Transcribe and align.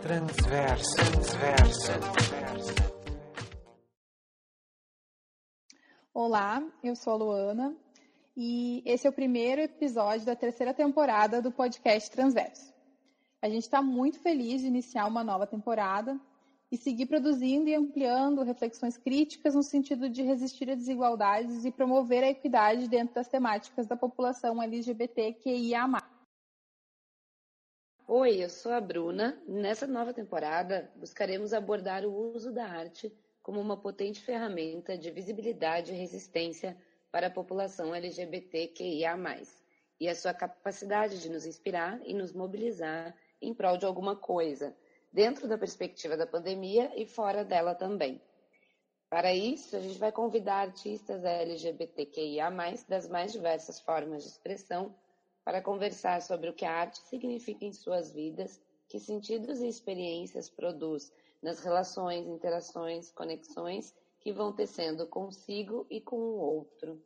Transverso, 0.00 0.94
transverso. 0.96 1.92
Olá, 6.14 6.62
eu 6.84 6.94
sou 6.94 7.14
a 7.14 7.16
Luana 7.16 7.76
e 8.36 8.80
esse 8.86 9.08
é 9.08 9.10
o 9.10 9.12
primeiro 9.12 9.60
episódio 9.60 10.24
da 10.24 10.36
terceira 10.36 10.72
temporada 10.72 11.42
do 11.42 11.50
podcast 11.50 12.10
Transverso. 12.12 12.72
A 13.42 13.48
gente 13.48 13.64
está 13.64 13.82
muito 13.82 14.20
feliz 14.20 14.60
de 14.60 14.68
iniciar 14.68 15.06
uma 15.06 15.24
nova 15.24 15.48
temporada 15.48 16.18
e 16.70 16.76
seguir 16.76 17.06
produzindo 17.06 17.68
e 17.68 17.74
ampliando 17.74 18.44
reflexões 18.44 18.96
críticas 18.96 19.56
no 19.56 19.64
sentido 19.64 20.08
de 20.08 20.22
resistir 20.22 20.70
a 20.70 20.76
desigualdades 20.76 21.64
e 21.64 21.72
promover 21.72 22.22
a 22.22 22.30
equidade 22.30 22.88
dentro 22.88 23.16
das 23.16 23.26
temáticas 23.26 23.86
da 23.86 23.96
população 23.96 24.62
LGBTQIA+. 24.62 26.17
Oi, 28.10 28.42
eu 28.42 28.48
sou 28.48 28.72
a 28.72 28.80
Bruna. 28.80 29.38
Nessa 29.46 29.86
nova 29.86 30.14
temporada, 30.14 30.90
buscaremos 30.96 31.52
abordar 31.52 32.06
o 32.06 32.32
uso 32.34 32.50
da 32.50 32.64
arte 32.64 33.14
como 33.42 33.60
uma 33.60 33.76
potente 33.76 34.22
ferramenta 34.22 34.96
de 34.96 35.10
visibilidade 35.10 35.92
e 35.92 35.94
resistência 35.94 36.74
para 37.12 37.26
a 37.26 37.30
população 37.30 37.94
LGBTQIA+, 37.94 39.14
e 40.00 40.08
a 40.08 40.14
sua 40.14 40.32
capacidade 40.32 41.20
de 41.20 41.28
nos 41.28 41.44
inspirar 41.44 42.00
e 42.02 42.14
nos 42.14 42.32
mobilizar 42.32 43.14
em 43.42 43.52
prol 43.52 43.76
de 43.76 43.84
alguma 43.84 44.16
coisa, 44.16 44.74
dentro 45.12 45.46
da 45.46 45.58
perspectiva 45.58 46.16
da 46.16 46.26
pandemia 46.26 46.90
e 46.96 47.04
fora 47.04 47.44
dela 47.44 47.74
também. 47.74 48.22
Para 49.10 49.34
isso, 49.34 49.76
a 49.76 49.80
gente 49.80 49.98
vai 49.98 50.12
convidar 50.12 50.62
artistas 50.62 51.22
LGBTQIA+, 51.22 52.50
das 52.88 53.06
mais 53.06 53.32
diversas 53.32 53.78
formas 53.78 54.22
de 54.22 54.30
expressão, 54.30 54.96
para 55.48 55.62
conversar 55.62 56.20
sobre 56.20 56.50
o 56.50 56.52
que 56.52 56.66
a 56.66 56.70
arte 56.70 56.98
significa 57.08 57.64
em 57.64 57.72
suas 57.72 58.12
vidas, 58.12 58.60
que 58.86 59.00
sentidos 59.00 59.62
e 59.62 59.66
experiências 59.66 60.50
produz 60.50 61.10
nas 61.42 61.60
relações, 61.60 62.26
interações, 62.26 63.10
conexões 63.12 63.94
que 64.20 64.30
vão 64.30 64.52
tecendo 64.52 65.06
consigo 65.06 65.86
e 65.88 66.02
com 66.02 66.18
o 66.18 66.36
outro. 66.36 67.02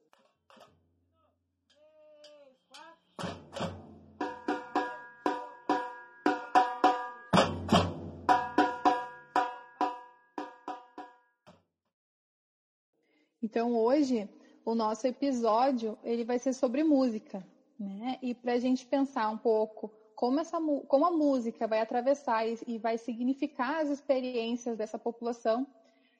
Então 13.40 13.76
hoje 13.76 14.28
o 14.64 14.74
nosso 14.74 15.06
episódio 15.06 15.96
ele 16.02 16.24
vai 16.24 16.40
ser 16.40 16.52
sobre 16.52 16.82
música, 16.82 17.46
né? 17.78 18.18
E 18.22 18.34
para 18.34 18.52
a 18.52 18.58
gente 18.58 18.86
pensar 18.86 19.28
um 19.28 19.38
pouco 19.38 19.90
como, 20.14 20.40
essa, 20.40 20.58
como 20.86 21.06
a 21.06 21.10
música 21.10 21.66
vai 21.66 21.80
atravessar 21.80 22.46
e, 22.46 22.58
e 22.66 22.78
vai 22.78 22.96
significar 22.98 23.82
as 23.82 23.88
experiências 23.88 24.76
dessa 24.76 24.98
população, 24.98 25.66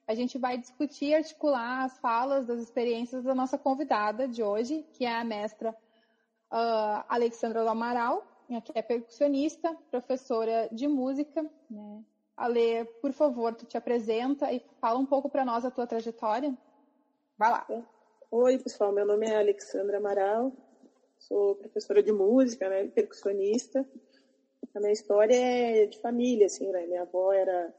a 0.06 0.14
gente 0.14 0.38
vai 0.38 0.58
discutir 0.58 1.06
e 1.06 1.14
articular 1.14 1.84
as 1.84 1.98
falas 1.98 2.46
das 2.46 2.60
experiências 2.60 3.22
da 3.22 3.34
nossa 3.34 3.56
convidada 3.56 4.26
de 4.26 4.42
hoje, 4.42 4.84
que 4.92 5.04
é 5.04 5.14
a 5.14 5.24
mestra 5.24 5.70
uh, 5.70 7.04
Alexandra 7.08 7.62
do 7.62 7.68
Amaral, 7.68 8.26
que 8.64 8.72
é 8.74 8.82
percussionista, 8.82 9.74
professora 9.90 10.68
de 10.72 10.86
música. 10.88 11.48
Né? 11.70 12.02
Ale, 12.36 12.84
por 13.00 13.12
favor, 13.12 13.54
tu 13.54 13.64
te 13.64 13.76
apresenta 13.76 14.52
e 14.52 14.60
fala 14.80 14.98
um 14.98 15.06
pouco 15.06 15.28
para 15.30 15.44
nós 15.44 15.64
a 15.64 15.70
tua 15.70 15.86
trajetória. 15.86 16.52
Vai 17.38 17.50
lá. 17.50 17.66
Oi, 18.30 18.58
pessoal, 18.58 18.92
meu 18.92 19.06
nome 19.06 19.26
é 19.26 19.36
Alexandra 19.36 19.98
Amaral, 19.98 20.52
sou 21.26 21.56
professora 21.56 22.02
de 22.02 22.12
música, 22.12 22.68
né, 22.68 22.88
percussionista. 22.94 23.86
A 24.74 24.80
minha 24.80 24.92
história 24.92 25.34
é 25.34 25.86
de 25.86 25.98
família, 26.00 26.46
assim, 26.46 26.70
né? 26.70 26.86
Minha 26.86 27.02
avó 27.02 27.32
era, 27.32 27.72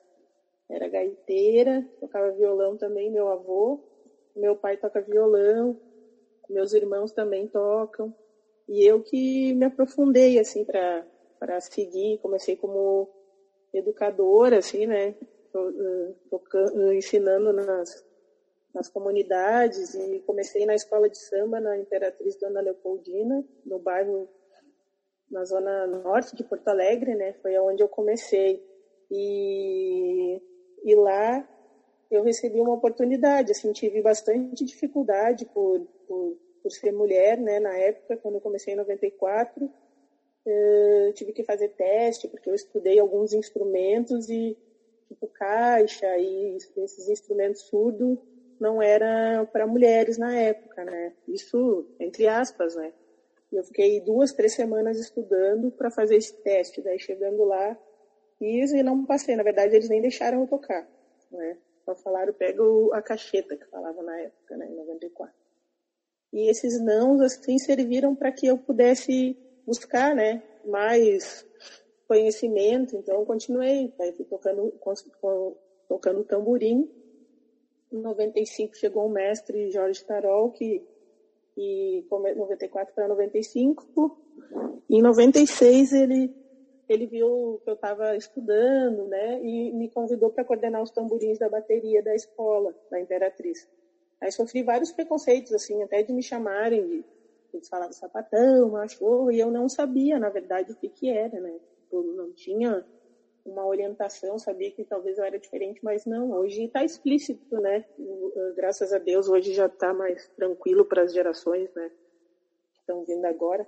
era 0.69 0.87
gaiteira, 0.89 1.85
tocava 1.99 2.31
violão 2.31 2.77
também, 2.77 3.11
meu 3.11 3.29
avô. 3.29 3.81
Meu 4.35 4.55
pai 4.55 4.77
toca 4.77 5.01
violão, 5.01 5.77
meus 6.49 6.73
irmãos 6.73 7.11
também 7.11 7.47
tocam. 7.47 8.13
E 8.67 8.83
eu 8.85 9.01
que 9.01 9.53
me 9.53 9.65
aprofundei, 9.65 10.39
assim, 10.39 10.65
para 10.65 11.61
seguir. 11.61 12.19
Comecei 12.19 12.55
como 12.55 13.09
educadora, 13.73 14.59
assim, 14.59 14.85
né? 14.85 15.15
Tocando, 16.29 16.93
ensinando 16.93 17.53
nas, 17.53 18.03
nas 18.73 18.89
comunidades 18.89 19.93
e 19.93 20.19
comecei 20.25 20.65
na 20.65 20.73
escola 20.73 21.07
de 21.07 21.17
samba 21.17 21.59
na 21.59 21.77
Imperatriz 21.77 22.35
Dona 22.37 22.61
Leopoldina, 22.61 23.45
no 23.65 23.79
bairro 23.79 24.27
na 25.29 25.45
zona 25.45 25.87
norte 25.87 26.35
de 26.35 26.43
Porto 26.43 26.67
Alegre, 26.67 27.15
né? 27.15 27.33
Foi 27.41 27.57
onde 27.59 27.83
eu 27.83 27.89
comecei. 27.89 28.61
E, 29.11 30.41
e 30.83 30.95
lá 30.95 31.47
eu 32.09 32.23
recebi 32.23 32.59
uma 32.59 32.73
oportunidade, 32.73 33.51
assim, 33.51 33.71
tive 33.71 34.01
bastante 34.01 34.63
dificuldade 34.63 35.45
por, 35.53 35.81
por, 36.07 36.37
por 36.61 36.71
ser 36.71 36.91
mulher, 36.91 37.37
né? 37.39 37.59
Na 37.59 37.75
época, 37.75 38.17
quando 38.17 38.35
eu 38.35 38.41
comecei 38.41 38.73
em 38.73 38.77
94, 38.77 39.71
eu 40.45 41.13
tive 41.13 41.31
que 41.31 41.43
fazer 41.43 41.69
teste, 41.69 42.27
porque 42.27 42.49
eu 42.49 42.55
estudei 42.55 42.99
alguns 42.99 43.33
instrumentos 43.33 44.29
e, 44.29 44.57
tipo, 45.07 45.27
caixa 45.27 46.17
e 46.17 46.57
esses 46.77 47.07
instrumentos 47.07 47.61
surdos 47.61 48.19
não 48.63 48.81
era 48.81 49.45
para 49.51 49.67
mulheres 49.67 50.17
na 50.17 50.33
época, 50.33 50.85
né? 50.85 51.13
Isso 51.27 51.85
entre 51.99 52.27
aspas, 52.27 52.75
né? 52.75 52.93
E 53.51 53.57
eu 53.57 53.63
fiquei 53.65 53.99
duas, 53.99 54.31
três 54.31 54.55
semanas 54.55 54.97
estudando 54.97 55.69
para 55.69 55.91
fazer 55.91 56.15
esse 56.15 56.33
teste. 56.41 56.81
Daí 56.81 56.97
chegando 56.97 57.43
lá, 57.43 57.77
fiz 58.39 58.71
e 58.71 58.81
não 58.81 59.05
passei. 59.05 59.35
Na 59.35 59.43
verdade, 59.43 59.75
eles 59.75 59.89
nem 59.89 60.01
deixaram 60.01 60.41
eu 60.41 60.47
tocar, 60.47 60.87
né? 61.29 61.57
Só 61.83 61.93
falaram, 61.95 62.33
pega 62.33 62.63
a 62.93 63.01
cacheta 63.01 63.57
que 63.57 63.65
falava 63.65 64.01
na 64.01 64.17
época, 64.21 64.55
né? 64.55 64.65
Em 64.65 64.75
94. 64.75 65.35
E 66.31 66.49
esses 66.49 66.81
nãos, 66.81 67.19
assim, 67.21 67.59
serviram 67.59 68.15
para 68.15 68.31
que 68.31 68.47
eu 68.47 68.57
pudesse 68.57 69.37
buscar, 69.67 70.15
né? 70.15 70.41
Mais 70.65 71.45
conhecimento. 72.07 72.95
Então, 72.95 73.25
continuei. 73.25 73.93
Aí 73.99 74.13
fui 74.13 74.25
tocando, 74.25 74.73
tocando 75.87 76.23
tamborim 76.23 76.89
em 77.93 78.01
95 78.01 78.75
chegou 78.75 79.05
o 79.05 79.09
mestre 79.09 79.71
Jorge 79.71 80.03
Tarol, 80.03 80.49
que 80.51 80.83
e 81.55 82.03
94 82.09 82.93
para 82.95 83.07
95. 83.07 83.85
Em 84.89 85.01
96 85.01 85.93
ele 85.93 86.31
ele 86.89 87.07
viu 87.07 87.61
que 87.63 87.69
eu 87.69 87.75
estava 87.75 88.15
estudando, 88.17 89.07
né, 89.07 89.41
e 89.41 89.71
me 89.71 89.89
convidou 89.89 90.29
para 90.29 90.43
coordenar 90.43 90.83
os 90.83 90.91
tamborins 90.91 91.39
da 91.39 91.47
bateria 91.47 92.03
da 92.03 92.13
escola 92.13 92.75
da 92.91 92.99
Imperatriz. 92.99 93.65
Aí 94.21 94.31
sofri 94.31 94.63
vários 94.63 94.91
preconceitos 94.91 95.53
assim, 95.53 95.81
até 95.81 96.03
de 96.03 96.11
me 96.11 96.21
chamarem 96.21 96.85
de 96.85 97.05
eles 97.53 97.67
falavam 97.67 97.93
sapatão, 97.93 98.69
macho, 98.69 99.31
e 99.31 99.39
eu 99.39 99.51
não 99.51 99.69
sabia, 99.69 100.19
na 100.19 100.29
verdade, 100.29 100.73
o 100.73 100.75
que 100.75 100.89
que 100.89 101.09
era, 101.09 101.39
né? 101.39 101.55
Tipo, 101.83 102.01
não 102.01 102.33
tinha 102.33 102.83
uma 103.45 103.65
orientação, 103.65 104.39
sabia 104.39 104.71
que 104.71 104.85
talvez 104.85 105.17
eu 105.17 105.25
era 105.25 105.37
diferente, 105.37 105.79
mas 105.83 106.05
não, 106.05 106.31
hoje 106.31 106.63
está 106.63 106.83
explícito, 106.83 107.59
né? 107.59 107.85
Graças 108.55 108.93
a 108.93 108.97
Deus, 108.97 109.27
hoje 109.27 109.53
já 109.53 109.65
está 109.65 109.93
mais 109.93 110.27
tranquilo 110.29 110.85
para 110.85 111.03
as 111.03 111.13
gerações, 111.13 111.69
né? 111.73 111.89
Que 112.73 112.79
estão 112.79 113.03
vindo 113.03 113.25
agora. 113.25 113.67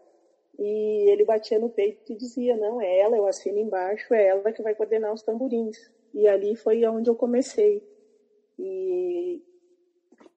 E 0.58 1.12
ele 1.12 1.26
batia 1.26 1.60
no 1.60 1.70
peito 1.70 2.14
e 2.14 2.16
dizia, 2.16 2.56
não, 2.56 2.82
é 2.82 3.00
ela, 3.00 3.18
eu 3.18 3.28
assino 3.28 3.60
embaixo, 3.60 4.14
é 4.14 4.28
ela 4.28 4.54
que 4.54 4.64
vai 4.64 4.74
coordenar 4.74 5.14
os 5.14 5.22
tamborins. 5.22 5.78
E 6.14 6.28
ali 6.28 6.56
foi 6.56 6.86
onde 6.86 7.10
eu 7.10 7.16
comecei. 7.16 7.84
E 8.58 9.44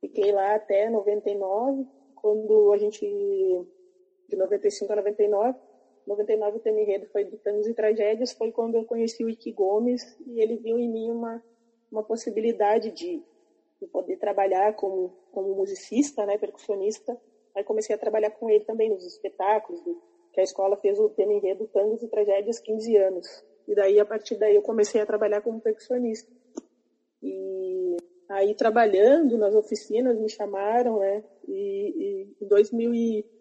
fiquei 0.00 0.32
lá 0.32 0.56
até 0.56 0.90
99, 0.90 1.86
quando 2.16 2.72
a 2.72 2.78
gente, 2.78 3.06
de 4.28 4.36
95 4.36 4.92
a 4.92 4.96
99, 4.96 5.58
99 6.08 6.56
o 6.56 6.60
tema 6.60 7.06
foi 7.12 7.24
do 7.24 7.36
Tangos 7.36 7.66
e 7.66 7.74
Tragédias, 7.74 8.32
foi 8.32 8.50
quando 8.50 8.76
eu 8.76 8.84
conheci 8.84 9.22
o 9.22 9.28
Ike 9.28 9.52
Gomes 9.52 10.02
e 10.26 10.40
ele 10.40 10.56
viu 10.56 10.78
em 10.78 10.88
mim 10.88 11.10
uma, 11.10 11.44
uma 11.92 12.02
possibilidade 12.02 12.90
de, 12.90 13.22
de 13.78 13.86
poder 13.88 14.16
trabalhar 14.16 14.74
como, 14.74 15.10
como 15.30 15.54
musicista, 15.54 16.24
né, 16.24 16.38
percussionista. 16.38 17.20
Aí 17.54 17.62
comecei 17.62 17.94
a 17.94 17.98
trabalhar 17.98 18.30
com 18.30 18.48
ele 18.48 18.64
também 18.64 18.88
nos 18.88 19.04
espetáculos, 19.04 19.82
que 20.32 20.40
a 20.40 20.44
escola 20.44 20.78
fez 20.78 20.98
o 20.98 21.10
tema 21.10 21.34
enredo 21.34 21.68
e 22.02 22.08
Tragédias 22.08 22.58
15 22.58 22.96
anos. 22.96 23.44
E 23.66 23.74
daí, 23.74 24.00
a 24.00 24.06
partir 24.06 24.36
daí, 24.36 24.54
eu 24.54 24.62
comecei 24.62 25.02
a 25.02 25.06
trabalhar 25.06 25.42
como 25.42 25.60
percussionista. 25.60 26.32
E 27.22 27.96
aí, 28.30 28.54
trabalhando 28.54 29.36
nas 29.36 29.54
oficinas, 29.54 30.18
me 30.18 30.30
chamaram, 30.30 31.00
né, 31.00 31.22
e, 31.46 32.32
e 32.40 32.44
em 32.44 32.48
2000 32.48 32.94
e 32.94 33.37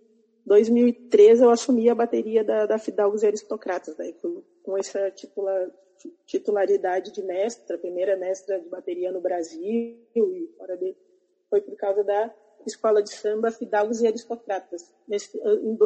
2013 0.47 1.43
eu 1.43 1.49
assumi 1.49 1.89
a 1.89 1.95
bateria 1.95 2.43
da, 2.43 2.65
da 2.65 2.79
Fidalgos 2.79 3.21
e 3.21 3.27
Aristocratas, 3.27 3.97
né, 3.97 4.13
com, 4.21 4.41
com 4.63 4.77
essa 4.77 5.11
titula, 5.11 5.71
titularidade 6.25 7.11
de 7.11 7.21
mestra, 7.21 7.77
primeira 7.77 8.15
mestra 8.15 8.57
de 8.57 8.69
bateria 8.69 9.11
no 9.11 9.19
Brasil 9.19 9.99
e 10.15 10.49
fora 10.57 10.77
dele. 10.77 10.97
Foi 11.49 11.59
por 11.59 11.75
causa 11.75 12.01
da 12.03 12.33
escola 12.65 13.03
de 13.03 13.13
samba 13.13 13.51
Fidalgos 13.51 14.01
e 14.01 14.07
Aristocratas. 14.07 14.93
Nesse, 15.05 15.37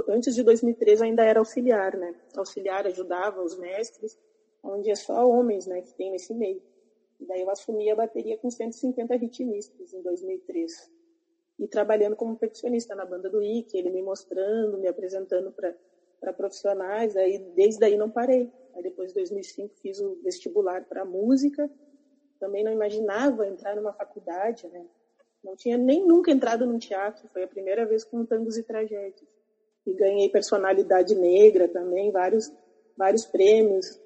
antes 0.08 0.36
de 0.36 0.44
2013 0.44 1.06
ainda 1.06 1.24
era 1.24 1.40
auxiliar, 1.40 1.98
né? 1.98 2.16
Auxiliar 2.36 2.86
ajudava 2.86 3.42
os 3.42 3.58
mestres 3.58 4.18
onde 4.64 4.92
é 4.92 4.96
só 4.96 5.28
homens, 5.28 5.66
né, 5.66 5.82
que 5.82 5.94
tem 5.96 6.12
nesse 6.12 6.36
meio. 6.36 6.62
E 7.20 7.26
daí 7.26 7.42
eu 7.42 7.50
assumi 7.50 7.90
a 7.90 7.96
bateria 7.96 8.38
com 8.38 8.50
150 8.50 9.16
ritmistas 9.16 9.92
em 9.92 10.04
2003. 10.04 11.01
E 11.62 11.68
trabalhando 11.68 12.16
como 12.16 12.36
percussionista 12.36 12.96
na 12.96 13.06
banda 13.06 13.30
do 13.30 13.42
Ike, 13.42 13.78
ele 13.78 13.92
me 13.92 14.02
mostrando, 14.02 14.80
me 14.80 14.88
apresentando 14.88 15.54
para 16.20 16.34
profissionais, 16.34 17.16
aí 17.16 17.38
desde 17.56 17.86
aí 17.86 17.96
não 17.96 18.10
parei. 18.10 18.52
Aí 18.74 18.82
depois 18.82 19.10
de 19.10 19.14
2005 19.20 19.76
fiz 19.80 20.00
o 20.00 20.20
vestibular 20.24 20.84
para 20.86 21.06
música. 21.06 21.70
Também 22.40 22.64
não 22.64 22.72
imaginava 22.72 23.48
entrar 23.48 23.76
numa 23.76 23.94
faculdade, 23.94 24.68
né? 24.70 24.84
Não 25.44 25.56
tinha 25.56 25.78
nem 25.78 26.06
nunca 26.06 26.32
entrado 26.32 26.66
num 26.66 26.80
teatro, 26.80 27.30
foi 27.32 27.44
a 27.44 27.48
primeira 27.48 27.86
vez 27.86 28.04
com 28.04 28.26
tangos 28.26 28.58
e 28.58 28.64
tragédias. 28.64 29.30
E 29.86 29.94
ganhei 29.94 30.30
personalidade 30.30 31.16
negra 31.16 31.68
também, 31.68 32.12
vários 32.12 32.52
vários 32.98 33.26
prêmios 33.26 34.00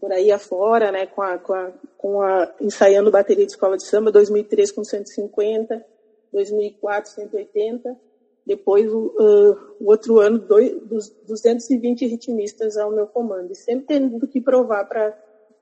por 0.00 0.12
aí 0.12 0.30
afora, 0.30 0.92
né, 0.92 1.06
com 1.06 1.22
a, 1.22 1.38
com 1.38 1.54
a, 1.54 1.72
com 1.96 2.20
a 2.20 2.54
ensaiando 2.60 3.10
bateria 3.10 3.46
de 3.46 3.52
escola 3.52 3.76
de 3.76 3.84
samba, 3.84 4.12
2003 4.12 4.70
com 4.70 4.84
150, 4.84 5.84
2004 6.32 7.10
180, 7.10 7.98
depois 8.46 8.92
o, 8.92 9.06
uh, 9.06 9.76
o 9.80 9.90
outro 9.90 10.20
ano 10.20 10.38
dois, 10.38 10.80
dos 10.82 11.10
220 11.26 12.06
ritmistas 12.06 12.76
ao 12.76 12.92
meu 12.92 13.06
comando, 13.06 13.52
e 13.52 13.56
sempre 13.56 13.86
tendo 13.86 14.26
que 14.28 14.40
provar 14.40 14.84
para 14.84 15.18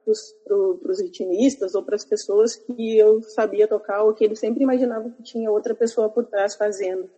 os 0.06 1.00
ritmistas 1.00 1.74
ou 1.74 1.82
para 1.82 1.96
as 1.96 2.04
pessoas 2.04 2.56
que 2.56 2.98
eu 2.98 3.22
sabia 3.22 3.66
tocar 3.66 4.02
ou 4.02 4.12
que 4.12 4.22
eles 4.22 4.38
sempre 4.38 4.62
imaginavam 4.62 5.10
que 5.10 5.22
tinha 5.22 5.50
outra 5.50 5.74
pessoa 5.74 6.10
por 6.10 6.26
trás 6.26 6.54
fazendo 6.54 7.10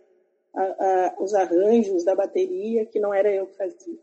a, 0.55 0.61
a, 0.63 1.15
os 1.19 1.33
arranjos 1.33 2.05
da 2.05 2.15
bateria, 2.15 2.85
que 2.85 2.99
não 2.99 3.13
era 3.13 3.29
eu 3.29 3.47
que 3.47 3.57
fazia. 3.57 3.99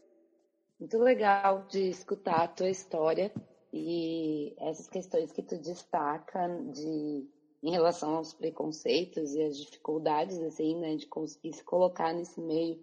Muito 0.78 0.98
legal 0.98 1.66
de 1.70 1.88
escutar 1.88 2.42
a 2.42 2.48
tua 2.48 2.68
história 2.68 3.32
e 3.72 4.54
essas 4.58 4.86
questões 4.86 5.32
que 5.32 5.42
tu 5.42 5.56
destaca 5.56 6.46
de 6.72 7.26
em 7.64 7.70
relação 7.70 8.16
aos 8.16 8.34
preconceitos 8.34 9.34
e 9.34 9.42
as 9.42 9.56
dificuldades 9.56 10.38
assim, 10.42 10.76
né, 10.76 10.96
de 10.96 11.06
conseguir 11.06 11.54
se 11.54 11.64
colocar 11.64 12.12
nesse 12.12 12.38
meio. 12.38 12.78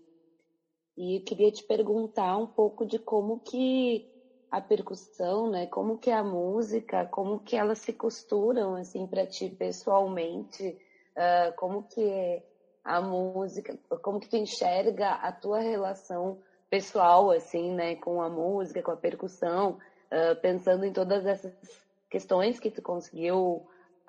E 0.97 1.17
eu 1.17 1.21
queria 1.21 1.51
te 1.51 1.63
perguntar 1.63 2.35
um 2.35 2.47
pouco 2.47 2.83
de 2.83 2.97
como 2.97 3.39
que 3.39 4.03
a 4.49 4.59
percussão, 4.59 5.51
né, 5.51 5.67
como 5.67 5.99
que 5.99 6.09
a 6.09 6.23
música, 6.23 7.05
como 7.05 7.39
que 7.39 7.55
elas 7.55 7.77
se 7.77 7.93
costuram 7.93 8.75
assim 8.75 9.05
para 9.05 9.27
ti 9.27 9.51
pessoalmente, 9.51 10.75
uh, 11.15 11.55
como 11.55 11.83
que 11.83 12.43
a 12.83 12.99
música, 12.99 13.77
como 14.01 14.19
que 14.19 14.27
tu 14.27 14.35
enxerga 14.35 15.11
a 15.11 15.31
tua 15.31 15.59
relação 15.59 16.39
pessoal, 16.71 17.29
assim, 17.29 17.71
né, 17.71 17.95
com 17.97 18.19
a 18.19 18.29
música, 18.29 18.81
com 18.81 18.91
a 18.91 18.97
percussão, 18.97 19.77
uh, 20.11 20.35
pensando 20.41 20.85
em 20.85 20.91
todas 20.91 21.23
essas 21.23 21.53
questões 22.09 22.59
que 22.59 22.71
tu 22.71 22.81
conseguiu 22.81 23.63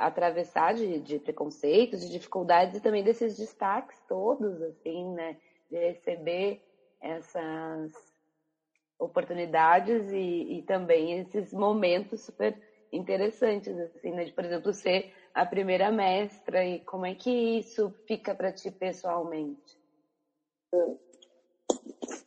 atravessar 0.07 0.75
de, 0.75 1.01
de, 1.01 1.19
preconceitos, 1.19 2.01
de 2.01 2.11
dificuldades 2.11 2.77
e 2.77 2.81
também 2.81 3.03
desses 3.03 3.37
destaques 3.37 4.01
todos, 4.09 4.61
assim, 4.63 5.13
né, 5.13 5.37
de 5.71 5.79
receber 5.79 6.61
essas 7.01 7.93
oportunidades 8.99 10.11
e, 10.13 10.59
e 10.59 10.63
também 10.63 11.19
esses 11.21 11.53
momentos 11.53 12.21
super 12.23 12.57
interessantes, 12.93 13.77
assim, 13.79 14.13
né, 14.13 14.25
de, 14.25 14.33
por 14.33 14.45
exemplo, 14.45 14.73
ser 14.73 15.11
a 15.35 15.47
primeira 15.47 15.91
mestra 15.91 16.65
e 16.65 16.81
como 16.81 17.07
é 17.07 17.15
que 17.15 17.31
isso 17.31 17.93
fica 18.07 18.35
para 18.35 18.53
ti 18.53 18.71
pessoalmente? 18.71 19.79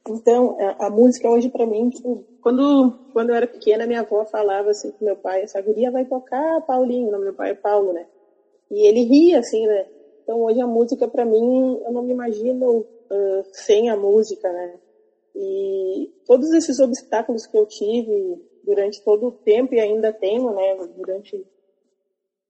Então, 0.08 0.56
a, 0.80 0.90
música 0.90 1.30
hoje 1.30 1.50
para 1.50 1.66
mim, 1.66 1.90
tipo, 1.90 2.24
quando, 2.42 2.94
quando 3.12 3.30
eu 3.30 3.36
era 3.36 3.48
pequena, 3.48 3.88
minha 3.88 4.02
avó 4.02 4.24
falava 4.26 4.70
assim 4.70 4.92
pro 4.92 5.06
meu 5.06 5.16
pai, 5.16 5.42
essa 5.42 5.60
guria 5.62 5.90
vai 5.90 6.06
tocar 6.06 6.62
Paulinho, 6.62 7.08
o 7.08 7.12
nome 7.12 7.24
do 7.24 7.30
meu 7.30 7.34
pai 7.34 7.52
é 7.52 7.56
Paulo, 7.56 7.92
né? 7.92 8.06
E 8.70 8.88
ele 8.88 9.04
ria 9.04 9.40
assim, 9.40 9.66
né? 9.66 9.88
Então 10.24 10.42
hoje 10.42 10.62
a 10.62 10.68
música 10.68 11.08
para 11.08 11.26
mim, 11.26 11.82
eu 11.84 11.92
não 11.92 12.04
me 12.04 12.12
imagino 12.12 12.80
uh, 12.80 13.44
sem 13.52 13.90
a 13.90 13.98
música, 13.98 14.52
né? 14.52 14.76
E 15.36 16.12
todos 16.26 16.52
esses 16.54 16.80
obstáculos 16.80 17.46
que 17.46 17.58
eu 17.58 17.66
tive 17.66 18.42
durante 18.64 19.04
todo 19.04 19.28
o 19.28 19.32
tempo 19.32 19.74
e 19.74 19.80
ainda 19.80 20.14
tenho, 20.14 20.52
né? 20.54 20.88
Durante 20.96 21.36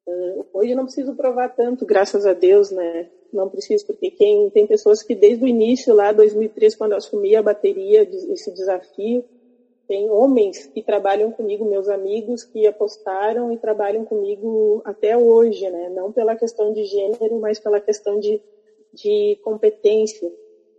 uh, 0.07 0.45
hoje 0.53 0.75
não 0.75 0.83
preciso 0.83 1.15
provar 1.15 1.49
tanto, 1.55 1.85
graças 1.85 2.25
a 2.25 2.33
Deus, 2.33 2.69
né? 2.69 3.09
Não 3.35 3.49
preciso, 3.49 3.85
porque 3.85 4.09
quem 4.11 4.49
tem 4.49 4.65
pessoas 4.65 5.03
que 5.03 5.13
desde 5.13 5.43
o 5.43 5.47
início, 5.47 5.93
lá 5.93 6.11
2003, 6.11 6.75
quando 6.75 6.91
eu 6.91 6.97
assumi 6.97 7.35
a 7.35 7.43
bateria, 7.43 8.01
esse 8.03 8.51
desafio, 8.53 9.23
tem 9.87 10.09
homens 10.09 10.65
que 10.65 10.81
trabalham 10.81 11.31
comigo, 11.31 11.63
meus 11.63 11.87
amigos, 11.89 12.43
que 12.43 12.65
apostaram 12.65 13.51
e 13.51 13.57
trabalham 13.57 14.03
comigo 14.03 14.81
até 14.83 15.15
hoje, 15.15 15.69
né? 15.69 15.89
Não 15.89 16.11
pela 16.11 16.35
questão 16.35 16.73
de 16.73 16.83
gênero, 16.85 17.39
mas 17.39 17.59
pela 17.59 17.79
questão 17.79 18.19
de, 18.19 18.41
de 18.93 19.39
competência. 19.43 20.31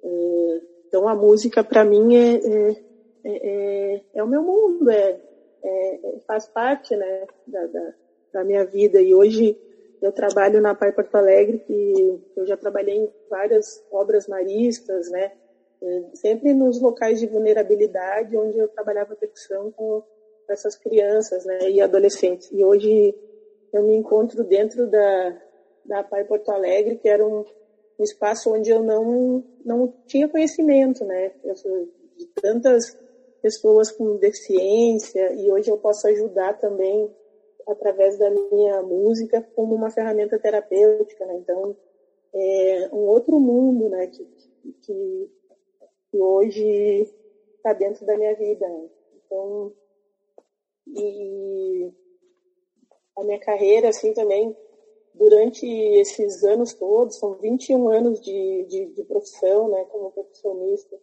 É, 0.02 0.60
então 0.88 1.08
a 1.08 1.14
música 1.14 1.62
para 1.62 1.84
mim 1.84 2.16
é, 2.16 2.34
é, 2.34 2.76
é, 3.24 4.00
é, 4.14 4.24
o 4.24 4.26
meu 4.26 4.42
mundo, 4.42 4.90
é, 4.90 5.20
é, 5.62 6.00
faz 6.26 6.48
parte, 6.48 6.96
né, 6.96 7.26
da, 7.46 7.66
da, 7.66 7.94
da 8.32 8.44
minha 8.44 8.64
vida. 8.64 9.00
E 9.00 9.14
hoje 9.14 9.56
eu 10.00 10.12
trabalho 10.12 10.60
na 10.60 10.74
Pai 10.74 10.92
Porto 10.92 11.14
Alegre, 11.14 11.58
que 11.58 12.20
eu 12.36 12.46
já 12.46 12.56
trabalhei 12.56 12.96
em 12.96 13.10
várias 13.28 13.84
obras 13.90 14.26
maristas, 14.26 15.10
né? 15.10 15.32
É, 15.82 16.02
sempre 16.14 16.54
nos 16.54 16.80
locais 16.80 17.20
de 17.20 17.26
vulnerabilidade, 17.26 18.36
onde 18.36 18.58
eu 18.58 18.68
trabalhava 18.68 19.14
percussão 19.14 19.70
com 19.72 20.02
essas 20.48 20.76
crianças, 20.76 21.44
né? 21.44 21.70
E 21.70 21.80
adolescentes. 21.80 22.50
E 22.52 22.64
hoje 22.64 23.14
eu 23.72 23.82
me 23.82 23.96
encontro 23.96 24.44
dentro 24.44 24.86
da, 24.86 25.36
da 25.84 26.02
Pai 26.02 26.24
Porto 26.24 26.50
Alegre, 26.50 26.96
que 26.96 27.08
era 27.08 27.26
um, 27.26 27.44
um 27.98 28.04
espaço 28.04 28.52
onde 28.52 28.70
eu 28.70 28.82
não, 28.82 29.44
não 29.64 29.92
tinha 30.06 30.28
conhecimento, 30.28 31.04
né? 31.04 31.32
Eu 31.44 31.56
sou 31.56 31.88
de 32.16 32.26
tantas 32.40 32.96
pessoas 33.42 33.92
com 33.92 34.16
deficiência 34.16 35.32
e 35.34 35.50
hoje 35.50 35.70
eu 35.70 35.78
posso 35.78 36.06
ajudar 36.08 36.54
também 36.54 37.10
através 37.68 38.18
da 38.18 38.30
minha 38.30 38.82
música 38.82 39.42
como 39.54 39.74
uma 39.74 39.90
ferramenta 39.90 40.38
terapêutica, 40.38 41.26
né? 41.26 41.36
Então, 41.36 41.76
é 42.34 42.88
um 42.92 43.08
outro 43.08 43.40
mundo, 43.40 43.88
né? 43.88 44.06
Que, 44.06 44.24
que, 44.82 45.30
que 46.10 46.18
hoje 46.18 47.10
está 47.56 47.72
dentro 47.72 48.06
da 48.06 48.16
minha 48.16 48.34
vida. 48.34 48.68
Né? 48.68 48.88
Então, 49.16 49.72
e 50.86 51.92
a 53.16 53.24
minha 53.24 53.40
carreira, 53.40 53.88
assim, 53.88 54.12
também, 54.12 54.56
durante 55.14 55.66
esses 55.66 56.44
anos 56.44 56.74
todos, 56.74 57.18
são 57.18 57.34
21 57.34 57.88
anos 57.88 58.20
de, 58.20 58.64
de, 58.68 58.86
de 58.86 59.04
profissão, 59.04 59.68
né? 59.68 59.84
Como 59.86 60.12
percussionista 60.12 60.96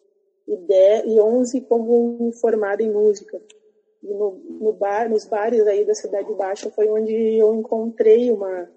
e, 0.47 0.55
10, 0.55 1.05
e 1.07 1.19
11 1.19 1.61
como 1.61 2.31
formada 2.33 2.83
em 2.83 2.91
música. 2.91 3.41
E 4.03 4.13
no, 4.13 4.31
no 4.59 4.73
bar, 4.73 5.09
nos 5.09 5.25
bares 5.25 5.65
aí 5.65 5.85
da 5.85 5.95
Cidade 5.95 6.33
Baixa 6.33 6.69
foi 6.69 6.89
onde 6.89 7.13
eu 7.13 7.55
encontrei 7.55 8.31
uma, 8.31 8.69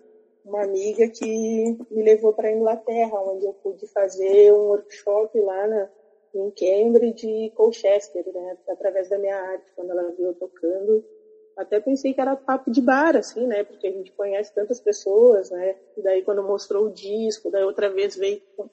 uma 0.44 0.62
amiga 0.62 1.08
que 1.08 1.76
me 1.90 2.02
levou 2.02 2.32
para 2.32 2.48
a 2.48 2.52
Inglaterra, 2.52 3.20
onde 3.20 3.44
eu 3.44 3.52
pude 3.54 3.86
fazer 3.88 4.52
um 4.52 4.68
workshop 4.68 5.38
lá 5.40 5.66
na, 5.66 5.88
em 6.32 6.50
Cambridge 6.50 7.28
e 7.28 7.50
Colchester, 7.50 8.24
né, 8.32 8.56
através 8.68 9.08
da 9.08 9.18
minha 9.18 9.36
arte, 9.36 9.72
quando 9.74 9.90
ela 9.90 10.12
viu 10.12 10.32
tocando. 10.34 11.04
Até 11.56 11.80
pensei 11.80 12.12
que 12.14 12.20
era 12.20 12.36
papo 12.36 12.70
de 12.70 12.80
bar, 12.80 13.16
assim, 13.16 13.46
né, 13.46 13.64
porque 13.64 13.86
a 13.88 13.92
gente 13.92 14.12
conhece 14.12 14.54
tantas 14.54 14.78
pessoas, 14.78 15.50
né, 15.50 15.74
e 15.96 16.02
daí 16.02 16.22
quando 16.22 16.42
mostrou 16.42 16.86
o 16.86 16.92
disco, 16.92 17.50
daí 17.50 17.64
outra 17.64 17.88
vez 17.90 18.14
veio 18.14 18.40
com, 18.56 18.68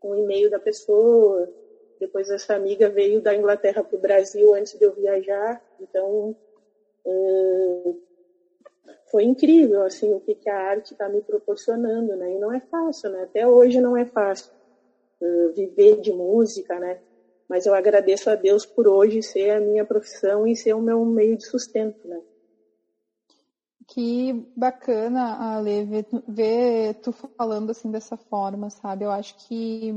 com 0.00 0.10
o 0.10 0.16
e-mail 0.16 0.48
da 0.48 0.58
pessoa, 0.58 1.52
depois 2.00 2.30
essa 2.30 2.54
amiga 2.54 2.88
veio 2.88 3.20
da 3.20 3.34
Inglaterra 3.34 3.82
para 3.82 3.96
o 3.96 4.00
Brasil 4.00 4.54
antes 4.54 4.78
de 4.78 4.84
eu 4.84 4.94
viajar, 4.94 5.60
então 5.80 6.36
foi 9.10 9.24
incrível 9.24 9.84
assim 9.84 10.12
o 10.12 10.20
que, 10.20 10.34
que 10.34 10.48
a 10.48 10.56
arte 10.56 10.92
está 10.92 11.08
me 11.08 11.22
proporcionando, 11.22 12.16
né? 12.16 12.34
E 12.34 12.38
não 12.38 12.52
é 12.52 12.60
fácil, 12.60 13.10
né? 13.10 13.22
Até 13.22 13.46
hoje 13.46 13.80
não 13.80 13.96
é 13.96 14.04
fácil 14.06 14.50
uh, 15.20 15.52
viver 15.54 16.00
de 16.00 16.12
música, 16.12 16.78
né? 16.78 17.00
Mas 17.48 17.64
eu 17.64 17.74
agradeço 17.74 18.28
a 18.28 18.34
Deus 18.34 18.66
por 18.66 18.86
hoje 18.86 19.22
ser 19.22 19.50
a 19.50 19.60
minha 19.60 19.84
profissão 19.84 20.46
e 20.46 20.54
ser 20.54 20.74
o 20.74 20.82
meu 20.82 21.04
meio 21.04 21.36
de 21.36 21.46
sustento, 21.46 22.06
né? 22.06 22.20
Que 23.86 24.34
bacana, 24.54 25.54
Ale, 25.54 25.84
ver, 25.86 26.06
ver 26.26 26.94
tu 27.00 27.10
falando 27.38 27.70
assim 27.70 27.90
dessa 27.90 28.18
forma, 28.18 28.68
sabe? 28.68 29.06
Eu 29.06 29.10
acho 29.10 29.34
que 29.38 29.94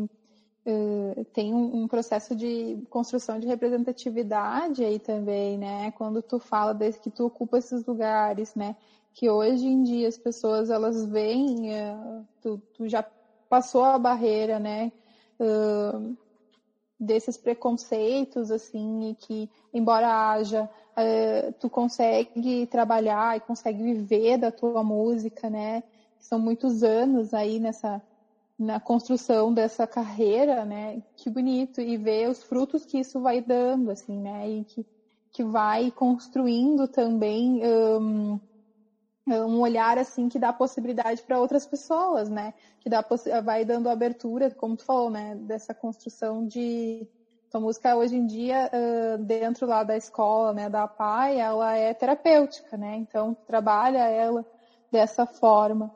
Uh, 0.64 1.26
tem 1.34 1.52
um, 1.56 1.82
um, 1.82 1.88
processo 1.88 2.36
de 2.36 2.86
construção 2.88 3.40
de 3.40 3.48
representatividade 3.48 4.84
aí 4.84 5.00
também, 5.00 5.58
né? 5.58 5.92
Quando 5.94 6.22
tu 6.22 6.38
fala 6.38 6.78
que 7.02 7.10
tu 7.10 7.26
ocupa 7.26 7.58
esses 7.58 7.84
lugares, 7.84 8.54
né? 8.54 8.76
Que 9.12 9.28
hoje 9.28 9.66
em 9.66 9.82
dia 9.82 10.08
as 10.08 10.20
pessoas 10.20 10.70
elas 10.70 11.04
veem, 11.06 11.72
uh, 11.72 12.28
tu, 12.42 12.62
tu, 12.76 12.88
já 12.88 13.04
passou 13.50 13.84
a 13.84 13.98
barreira, 13.98 14.60
né? 14.60 14.92
Uh, 15.40 16.16
desses 17.00 17.38
preconceitos, 17.38 18.52
assim, 18.52 19.10
e 19.10 19.16
que 19.16 19.50
embora 19.74 20.30
haja 20.30 20.70
tu 21.60 21.68
consegue 21.68 22.68
trabalhar 22.68 23.36
e 23.36 23.40
consegue 23.40 23.82
viver 23.82 24.38
da 24.38 24.52
tua 24.52 24.84
música, 24.84 25.50
né? 25.50 25.82
São 26.20 26.38
muitos 26.38 26.84
anos 26.84 27.34
aí 27.34 27.60
nessa 27.60 28.00
na 28.62 28.80
construção 28.80 29.52
dessa 29.52 29.88
carreira, 29.88 30.64
né? 30.64 31.02
Que 31.18 31.32
bonito 31.32 31.82
e 31.82 31.98
ver 31.98 32.30
os 32.30 32.44
frutos 32.44 32.86
que 32.86 33.00
isso 33.00 33.20
vai 33.20 33.42
dando, 33.42 33.90
assim, 33.90 34.20
né? 34.20 34.48
E 34.50 34.64
que 34.66 34.86
que 35.34 35.46
vai 35.46 35.90
construindo 35.92 36.90
também 36.90 37.62
um, 37.66 38.38
um 39.26 39.62
olhar 39.62 39.98
assim 39.98 40.28
que 40.28 40.38
dá 40.38 40.52
possibilidade 40.52 41.24
para 41.24 41.40
outras 41.40 41.66
pessoas, 41.66 42.30
né? 42.30 42.54
Que 42.82 42.90
dá 42.90 43.04
vai 43.44 43.66
dando 43.66 43.90
abertura, 43.90 44.54
como 44.56 44.76
tu 44.78 44.84
falou, 44.86 45.10
né? 45.10 45.36
Dessa 45.36 45.74
construção 45.74 46.46
de 46.46 47.08
então, 47.48 47.62
a 47.62 47.64
música 47.64 47.96
hoje 47.96 48.16
em 48.16 48.26
dia 48.26 48.70
dentro 49.22 49.66
lá 49.68 49.84
da 49.84 49.98
escola, 49.98 50.54
né? 50.54 50.70
Da 50.70 50.88
PAI, 50.88 51.40
ela 51.40 51.76
é 51.76 51.94
terapêutica, 51.94 52.78
né? 52.78 52.98
Então 52.98 53.36
trabalha 53.46 54.08
ela 54.08 54.46
dessa 54.92 55.26
forma 55.26 55.92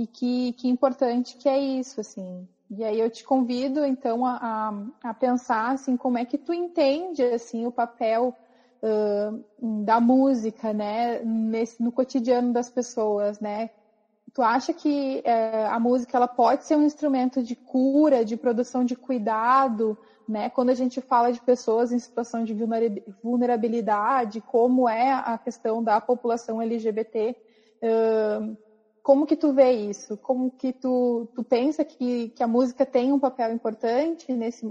e 0.00 0.06
que 0.06 0.52
que 0.54 0.68
importante 0.68 1.36
que 1.36 1.48
é 1.48 1.58
isso, 1.58 2.00
assim. 2.00 2.48
E 2.70 2.84
aí 2.84 2.98
eu 2.98 3.10
te 3.10 3.24
convido 3.24 3.84
então 3.84 4.24
a, 4.24 4.72
a, 5.02 5.12
pensar 5.12 5.72
assim 5.72 5.96
como 5.96 6.16
é 6.16 6.24
que 6.24 6.38
tu 6.38 6.54
entende 6.54 7.22
assim 7.22 7.66
o 7.66 7.72
papel 7.72 8.34
uh, 8.82 9.84
da 9.84 10.00
música, 10.00 10.72
né, 10.72 11.20
nesse, 11.24 11.82
no 11.82 11.90
cotidiano 11.90 12.52
das 12.52 12.70
pessoas, 12.70 13.40
né? 13.40 13.70
Tu 14.32 14.40
acha 14.40 14.72
que 14.72 15.22
uh, 15.26 15.74
a 15.74 15.80
música 15.80 16.16
ela 16.16 16.28
pode 16.28 16.64
ser 16.64 16.76
um 16.76 16.84
instrumento 16.84 17.42
de 17.42 17.56
cura, 17.56 18.24
de 18.24 18.36
produção 18.36 18.84
de 18.84 18.94
cuidado, 18.94 19.98
né? 20.28 20.48
Quando 20.48 20.70
a 20.70 20.74
gente 20.74 21.00
fala 21.00 21.32
de 21.32 21.40
pessoas 21.40 21.90
em 21.90 21.98
situação 21.98 22.44
de 22.44 22.54
vulnerabilidade, 23.20 24.40
como 24.40 24.88
é 24.88 25.12
a 25.12 25.36
questão 25.36 25.82
da 25.82 26.00
população 26.00 26.62
LGBT, 26.62 27.36
uh, 27.82 28.56
como 29.02 29.26
que 29.26 29.36
tu 29.36 29.52
vê 29.52 29.72
isso? 29.72 30.16
Como 30.18 30.50
que 30.50 30.72
tu, 30.72 31.28
tu 31.34 31.42
pensa 31.42 31.84
que, 31.84 32.28
que 32.30 32.42
a 32.42 32.48
música 32.48 32.84
tem 32.84 33.12
um 33.12 33.18
papel 33.18 33.52
importante 33.52 34.32
nesse, 34.32 34.70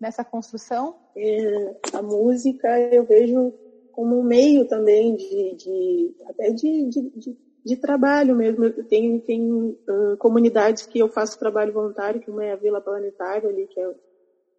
nessa 0.00 0.24
construção? 0.24 0.96
É, 1.16 1.76
a 1.92 2.02
música 2.02 2.68
eu 2.92 3.04
vejo 3.04 3.52
como 3.92 4.18
um 4.18 4.22
meio 4.22 4.66
também 4.66 5.14
de, 5.14 5.54
de 5.54 6.14
até 6.26 6.50
de, 6.50 6.88
de, 6.88 7.10
de, 7.10 7.38
de, 7.64 7.76
trabalho 7.76 8.34
mesmo. 8.34 8.70
Tem, 8.84 9.20
tem 9.20 9.52
uh, 9.52 10.16
comunidades 10.18 10.86
que 10.86 10.98
eu 10.98 11.08
faço 11.08 11.38
trabalho 11.38 11.72
voluntário, 11.72 12.20
que 12.20 12.30
uma 12.30 12.44
é 12.44 12.52
a 12.52 12.56
Vila 12.56 12.80
Planetária 12.80 13.48
ali, 13.48 13.66
que 13.68 13.80
é, 13.80 13.94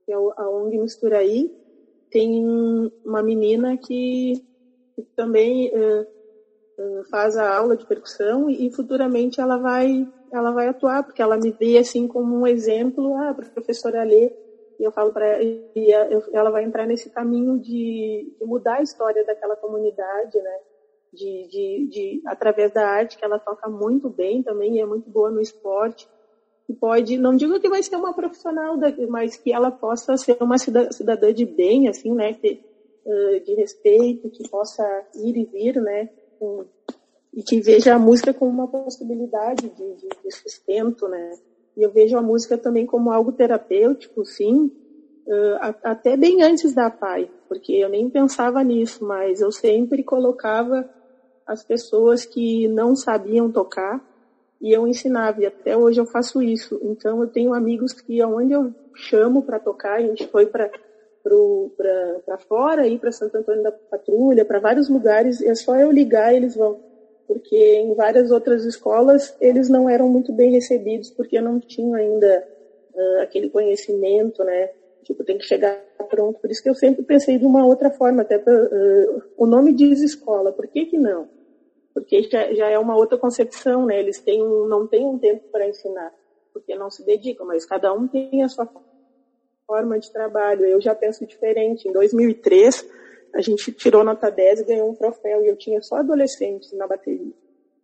que 0.05 0.11
é 0.13 0.15
a 0.15 0.49
ONG 0.49 0.77
Misturaí. 0.77 1.51
Tem 2.09 2.45
uma 3.03 3.23
menina 3.23 3.75
que, 3.75 4.41
que 4.95 5.01
também 5.15 5.69
uh, 5.69 6.05
faz 7.09 7.35
a 7.35 7.55
aula 7.55 7.75
de 7.75 7.85
percussão 7.85 8.49
e 8.49 8.69
futuramente 8.71 9.39
ela 9.39 9.57
vai 9.57 10.07
ela 10.31 10.51
vai 10.51 10.67
atuar 10.67 11.03
porque 11.03 11.21
ela 11.21 11.37
me 11.37 11.51
vê 11.51 11.77
assim 11.77 12.07
como 12.07 12.35
um 12.35 12.47
exemplo 12.47 13.15
ah, 13.15 13.29
a 13.29 13.33
professora 13.51 14.03
lê 14.03 14.31
e 14.79 14.83
eu 14.83 14.91
falo 14.91 15.11
para 15.11 15.25
ela 15.27 15.43
e 15.43 15.91
ela 16.33 16.49
vai 16.49 16.63
entrar 16.63 16.87
nesse 16.87 17.09
caminho 17.09 17.59
de, 17.59 18.33
de, 18.39 18.45
mudar 18.45 18.77
a 18.77 18.81
história 18.81 19.23
daquela 19.23 19.55
comunidade 19.55 20.37
né? 20.41 20.57
De, 21.13 21.47
de, 21.47 21.87
de 21.91 22.21
através 22.25 22.71
da 22.71 22.87
arte 22.87 23.15
que 23.15 23.23
ela 23.23 23.39
toca 23.39 23.69
muito 23.69 24.09
bem 24.09 24.41
também 24.41 24.77
e 24.77 24.79
é 24.79 24.85
muito 24.85 25.07
boa 25.07 25.29
no 25.29 25.39
esporte 25.39 26.07
e 26.67 26.73
pode 26.73 27.17
não 27.17 27.35
digo 27.35 27.59
que 27.59 27.69
vai 27.69 27.83
ser 27.83 27.95
uma 27.97 28.15
profissional 28.15 28.75
mas 29.09 29.37
que 29.37 29.53
ela 29.53 29.71
possa 29.71 30.17
ser 30.17 30.37
uma 30.41 30.57
cidadã 30.57 31.31
de 31.31 31.45
bem 31.45 31.87
assim 31.87 32.13
né? 32.15 32.35
De 33.45 33.53
respeito 33.53 34.29
que 34.31 34.49
possa 34.49 34.83
ir 35.13 35.37
e 35.37 35.45
vir 35.45 35.79
né 35.79 36.09
com, 36.43 36.65
e 37.33 37.41
que 37.41 37.61
veja 37.61 37.95
a 37.95 37.99
música 37.99 38.33
como 38.33 38.51
uma 38.51 38.67
possibilidade 38.67 39.69
de, 39.69 39.95
de, 39.95 40.09
de, 40.23 40.31
sustento, 40.31 41.07
né? 41.07 41.37
E 41.75 41.81
eu 41.81 41.91
vejo 41.91 42.17
a 42.17 42.21
música 42.21 42.57
também 42.57 42.85
como 42.85 43.11
algo 43.11 43.31
terapêutico, 43.31 44.25
sim, 44.25 44.65
uh, 45.25 45.75
até 45.83 46.17
bem 46.17 46.43
antes 46.43 46.73
da 46.73 46.91
PAI, 46.91 47.31
porque 47.47 47.73
eu 47.73 47.89
nem 47.89 48.09
pensava 48.09 48.63
nisso, 48.63 49.05
mas 49.05 49.41
eu 49.41 49.51
sempre 49.51 50.03
colocava 50.03 50.87
as 51.47 51.63
pessoas 51.63 52.25
que 52.25 52.67
não 52.67 52.95
sabiam 52.95 53.51
tocar 53.51 54.03
e 54.61 54.71
eu 54.71 54.87
ensinava, 54.87 55.41
e 55.41 55.45
até 55.45 55.75
hoje 55.75 55.99
eu 55.99 56.05
faço 56.05 56.41
isso. 56.41 56.79
Então 56.83 57.21
eu 57.21 57.27
tenho 57.27 57.53
amigos 57.53 57.93
que 57.93 58.21
aonde 58.21 58.53
eu 58.53 58.73
chamo 58.95 59.41
para 59.41 59.59
tocar, 59.59 59.95
a 59.95 60.01
gente 60.01 60.27
foi 60.27 60.45
para 60.45 60.69
para 61.23 62.37
fora, 62.47 62.83
para 62.99 63.11
Santo 63.11 63.37
Antônio 63.37 63.63
da 63.63 63.73
Patrulha, 63.89 64.45
para 64.45 64.59
vários 64.59 64.89
lugares, 64.89 65.41
é 65.41 65.55
só 65.55 65.75
eu 65.75 65.89
ligar 65.89 66.33
eles 66.33 66.55
vão. 66.55 66.77
Porque 67.25 67.55
em 67.55 67.93
várias 67.95 68.29
outras 68.31 68.65
escolas 68.65 69.33
eles 69.39 69.69
não 69.69 69.89
eram 69.89 70.09
muito 70.09 70.33
bem 70.33 70.51
recebidos, 70.51 71.09
porque 71.15 71.39
não 71.39 71.59
tinham 71.59 71.95
ainda 71.95 72.43
uh, 72.93 73.21
aquele 73.21 73.49
conhecimento, 73.49 74.43
né? 74.43 74.69
Tipo, 75.03 75.23
tem 75.23 75.37
que 75.37 75.45
chegar 75.45 75.81
pronto. 76.09 76.39
Por 76.39 76.51
isso 76.51 76.61
que 76.61 76.69
eu 76.69 76.75
sempre 76.75 77.03
pensei 77.03 77.37
de 77.37 77.45
uma 77.45 77.65
outra 77.65 77.89
forma, 77.89 78.21
até 78.21 78.37
pra, 78.37 78.53
uh, 78.53 79.23
o 79.37 79.45
nome 79.45 79.73
diz 79.73 80.01
escola, 80.01 80.51
por 80.51 80.67
que 80.67 80.85
que 80.85 80.97
não? 80.97 81.29
Porque 81.93 82.23
já, 82.23 82.53
já 82.53 82.69
é 82.69 82.77
uma 82.77 82.97
outra 82.97 83.17
concepção, 83.17 83.85
né? 83.85 83.99
Eles 83.99 84.21
têm 84.21 84.39
não 84.67 84.85
têm 84.85 85.05
um 85.05 85.17
tempo 85.17 85.43
para 85.49 85.67
ensinar, 85.67 86.11
porque 86.53 86.75
não 86.75 86.91
se 86.91 87.05
dedicam, 87.05 87.47
mas 87.47 87.65
cada 87.65 87.93
um 87.93 88.07
tem 88.07 88.43
a 88.43 88.49
sua 88.49 88.65
forma 88.65 88.92
de 89.99 90.11
trabalho. 90.11 90.65
Eu 90.65 90.81
já 90.81 90.93
penso 90.93 91.25
diferente. 91.25 91.87
Em 91.87 91.91
2003, 91.91 92.87
a 93.33 93.41
gente 93.41 93.71
tirou 93.71 94.03
nota 94.03 94.29
10 94.29 94.61
e 94.61 94.63
ganhou 94.65 94.89
um 94.89 94.95
troféu. 94.95 95.43
E 95.43 95.47
eu 95.47 95.55
tinha 95.55 95.81
só 95.81 95.97
adolescentes 95.97 96.71
na 96.73 96.87
bateria. 96.87 97.33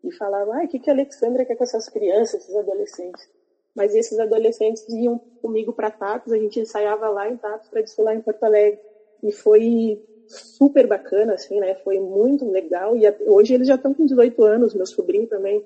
E 0.03 0.11
falava, 0.13 0.55
ai, 0.55 0.65
o 0.65 0.67
que, 0.67 0.79
que 0.79 0.89
a 0.89 0.93
Alexandra 0.93 1.45
quer 1.45 1.55
com 1.55 1.63
essas 1.63 1.89
crianças, 1.89 2.41
esses 2.41 2.55
adolescentes? 2.55 3.27
Mas 3.75 3.95
esses 3.95 4.17
adolescentes 4.19 4.87
iam 4.89 5.19
comigo 5.41 5.73
para 5.73 5.91
Tatos, 5.91 6.33
a 6.33 6.37
gente 6.37 6.59
ensaiava 6.59 7.09
lá 7.09 7.29
em 7.29 7.37
Tatos 7.37 7.69
para 7.69 7.81
desfilar 7.81 8.15
em 8.15 8.21
Porto 8.21 8.43
Alegre. 8.43 8.79
E 9.23 9.31
foi 9.31 10.01
super 10.27 10.87
bacana, 10.87 11.33
assim, 11.33 11.59
né? 11.59 11.75
Foi 11.75 11.99
muito 11.99 12.49
legal. 12.49 12.95
E 12.95 13.03
hoje 13.25 13.53
eles 13.53 13.67
já 13.67 13.75
estão 13.75 13.93
com 13.93 14.05
18 14.05 14.43
anos, 14.43 14.73
meu 14.73 14.85
sobrinho 14.85 15.27
também 15.27 15.65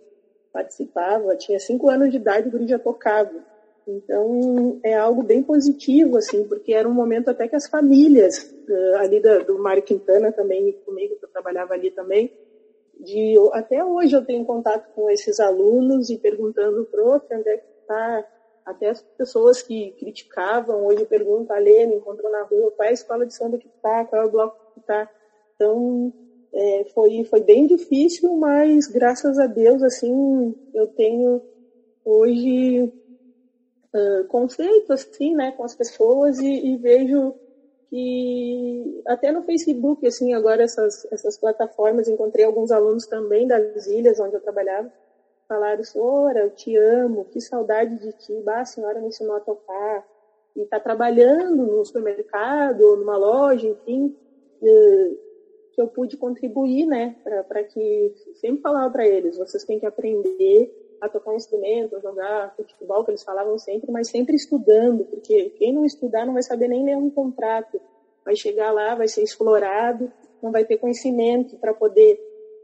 participava, 0.51 1.35
tinha 1.35 1.59
5 1.59 1.89
anos 1.89 2.11
de 2.11 2.17
idade, 2.17 2.55
o 2.55 2.67
já 2.67 2.79
tocava. 2.79 3.52
Então, 3.87 4.79
é 4.83 4.93
algo 4.93 5.23
bem 5.23 5.43
positivo, 5.43 6.17
assim, 6.17 6.47
porque 6.47 6.73
era 6.73 6.87
um 6.87 6.93
momento 6.93 7.29
até 7.29 7.47
que 7.47 7.55
as 7.55 7.67
famílias, 7.67 8.43
uh, 8.67 8.95
ali 8.97 9.19
da, 9.21 9.39
do 9.39 9.59
Mário 9.59 9.83
Quintana 9.83 10.31
também, 10.31 10.71
comigo, 10.85 11.17
que 11.17 11.25
eu 11.25 11.29
trabalhava 11.29 11.73
ali 11.73 11.91
também, 11.91 12.31
de, 12.99 13.35
até 13.51 13.83
hoje 13.83 14.15
eu 14.15 14.25
tenho 14.25 14.45
contato 14.45 14.89
com 14.93 15.09
esses 15.09 15.39
alunos 15.39 16.09
e 16.09 16.17
perguntando, 16.17 16.85
prof, 16.85 17.25
onde 17.31 17.49
é 17.49 17.57
que 17.57 17.65
está? 17.81 18.25
Até 18.65 18.89
as 18.89 19.01
pessoas 19.17 19.61
que 19.61 19.91
criticavam, 19.99 20.85
hoje 20.85 21.05
perguntam, 21.05 21.55
a 21.55 21.59
Lê, 21.59 21.85
me 21.85 21.95
encontrou 21.95 22.31
na 22.31 22.43
rua, 22.43 22.71
qual 22.71 22.85
é 22.85 22.91
a 22.91 22.93
escola 22.93 23.25
de 23.25 23.35
samba 23.35 23.57
que 23.57 23.67
está, 23.67 24.05
qual 24.05 24.21
é 24.21 24.25
o 24.25 24.31
bloco 24.31 24.55
que 24.73 24.79
está. 24.79 25.09
Então, 25.55 26.13
é, 26.53 26.85
foi, 26.93 27.25
foi 27.25 27.41
bem 27.41 27.67
difícil, 27.67 28.33
mas 28.37 28.87
graças 28.87 29.37
a 29.37 29.47
Deus, 29.47 29.83
assim, 29.83 30.55
eu 30.73 30.87
tenho 30.87 31.41
hoje 32.05 32.91
uh, 33.93 34.25
conceito 34.27 34.93
assim, 34.93 35.35
né, 35.35 35.51
com 35.51 35.63
as 35.63 35.75
pessoas 35.75 36.39
e, 36.39 36.73
e, 36.73 36.77
vejo 36.77 37.33
que 37.89 39.01
até 39.05 39.31
no 39.31 39.43
Facebook, 39.43 40.05
assim, 40.07 40.33
agora 40.33 40.63
essas, 40.63 41.05
essas 41.11 41.37
plataformas, 41.37 42.07
encontrei 42.07 42.43
alguns 42.43 42.71
alunos 42.71 43.05
também 43.05 43.47
das 43.47 43.85
ilhas 43.87 44.19
onde 44.19 44.35
eu 44.35 44.41
trabalhava, 44.41 44.91
falaram, 45.47 45.83
senhora, 45.83 46.39
eu 46.39 46.49
te 46.49 46.75
amo, 46.75 47.25
que 47.25 47.39
saudade 47.39 47.95
de 47.99 48.11
ti, 48.13 48.33
bah, 48.43 48.61
a 48.61 48.65
senhora 48.65 48.99
me 48.99 49.07
ensinou 49.07 49.35
a 49.35 49.41
tocar, 49.41 50.03
e 50.55 50.61
está 50.61 50.79
trabalhando 50.79 51.65
no 51.65 51.85
supermercado, 51.85 52.95
numa 52.95 53.17
loja, 53.17 53.67
enfim, 53.67 54.15
uh, 54.61 55.17
que 55.73 55.81
eu 55.81 55.87
pude 55.87 56.17
contribuir, 56.17 56.85
né, 56.85 57.15
para 57.47 57.63
que, 57.63 58.13
sempre 58.35 58.61
falava 58.61 58.91
para 58.91 59.07
eles, 59.07 59.37
vocês 59.37 59.63
têm 59.63 59.79
que 59.79 59.85
aprender 59.85 60.71
a 61.03 61.09
tocar 61.09 61.31
um 61.31 61.35
instrumento, 61.35 61.97
a 61.97 61.99
jogar 61.99 62.55
futebol, 62.55 63.03
que 63.03 63.11
eles 63.11 63.23
falavam 63.23 63.57
sempre, 63.57 63.91
mas 63.91 64.09
sempre 64.09 64.35
estudando, 64.35 65.03
porque 65.03 65.49
quem 65.57 65.73
não 65.73 65.85
estudar 65.85 66.25
não 66.25 66.33
vai 66.33 66.43
saber 66.43 66.69
nem 66.69 66.85
ler 66.85 66.95
um 66.95 67.09
contrato. 67.09 67.79
Vai 68.23 68.37
chegar 68.37 68.71
lá, 68.71 68.95
vai 68.95 69.07
ser 69.09 69.21
explorado, 69.21 70.09
não 70.41 70.49
vai 70.49 70.63
ter 70.63 70.77
conhecimento 70.77 71.57
para 71.57 71.73
poder 71.73 72.17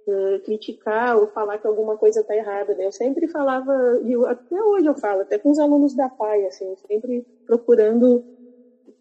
uh, 0.08 0.40
criticar 0.46 1.18
ou 1.18 1.28
falar 1.28 1.58
que 1.58 1.68
alguma 1.68 1.98
coisa 1.98 2.22
está 2.22 2.34
errada. 2.34 2.74
Né? 2.76 2.86
Eu 2.86 2.94
sempre 2.94 3.28
falava, 3.28 3.74
e 4.06 4.14
eu, 4.14 4.26
até 4.26 4.64
hoje 4.64 4.88
eu 4.88 4.96
falo, 4.96 5.22
até 5.22 5.38
com 5.38 5.52
os 5.52 5.60
alunos 5.60 5.94
da 5.94 6.08
PAI, 6.08 6.46
assim, 6.46 6.74
sempre 6.88 7.26
procurando 7.46 8.24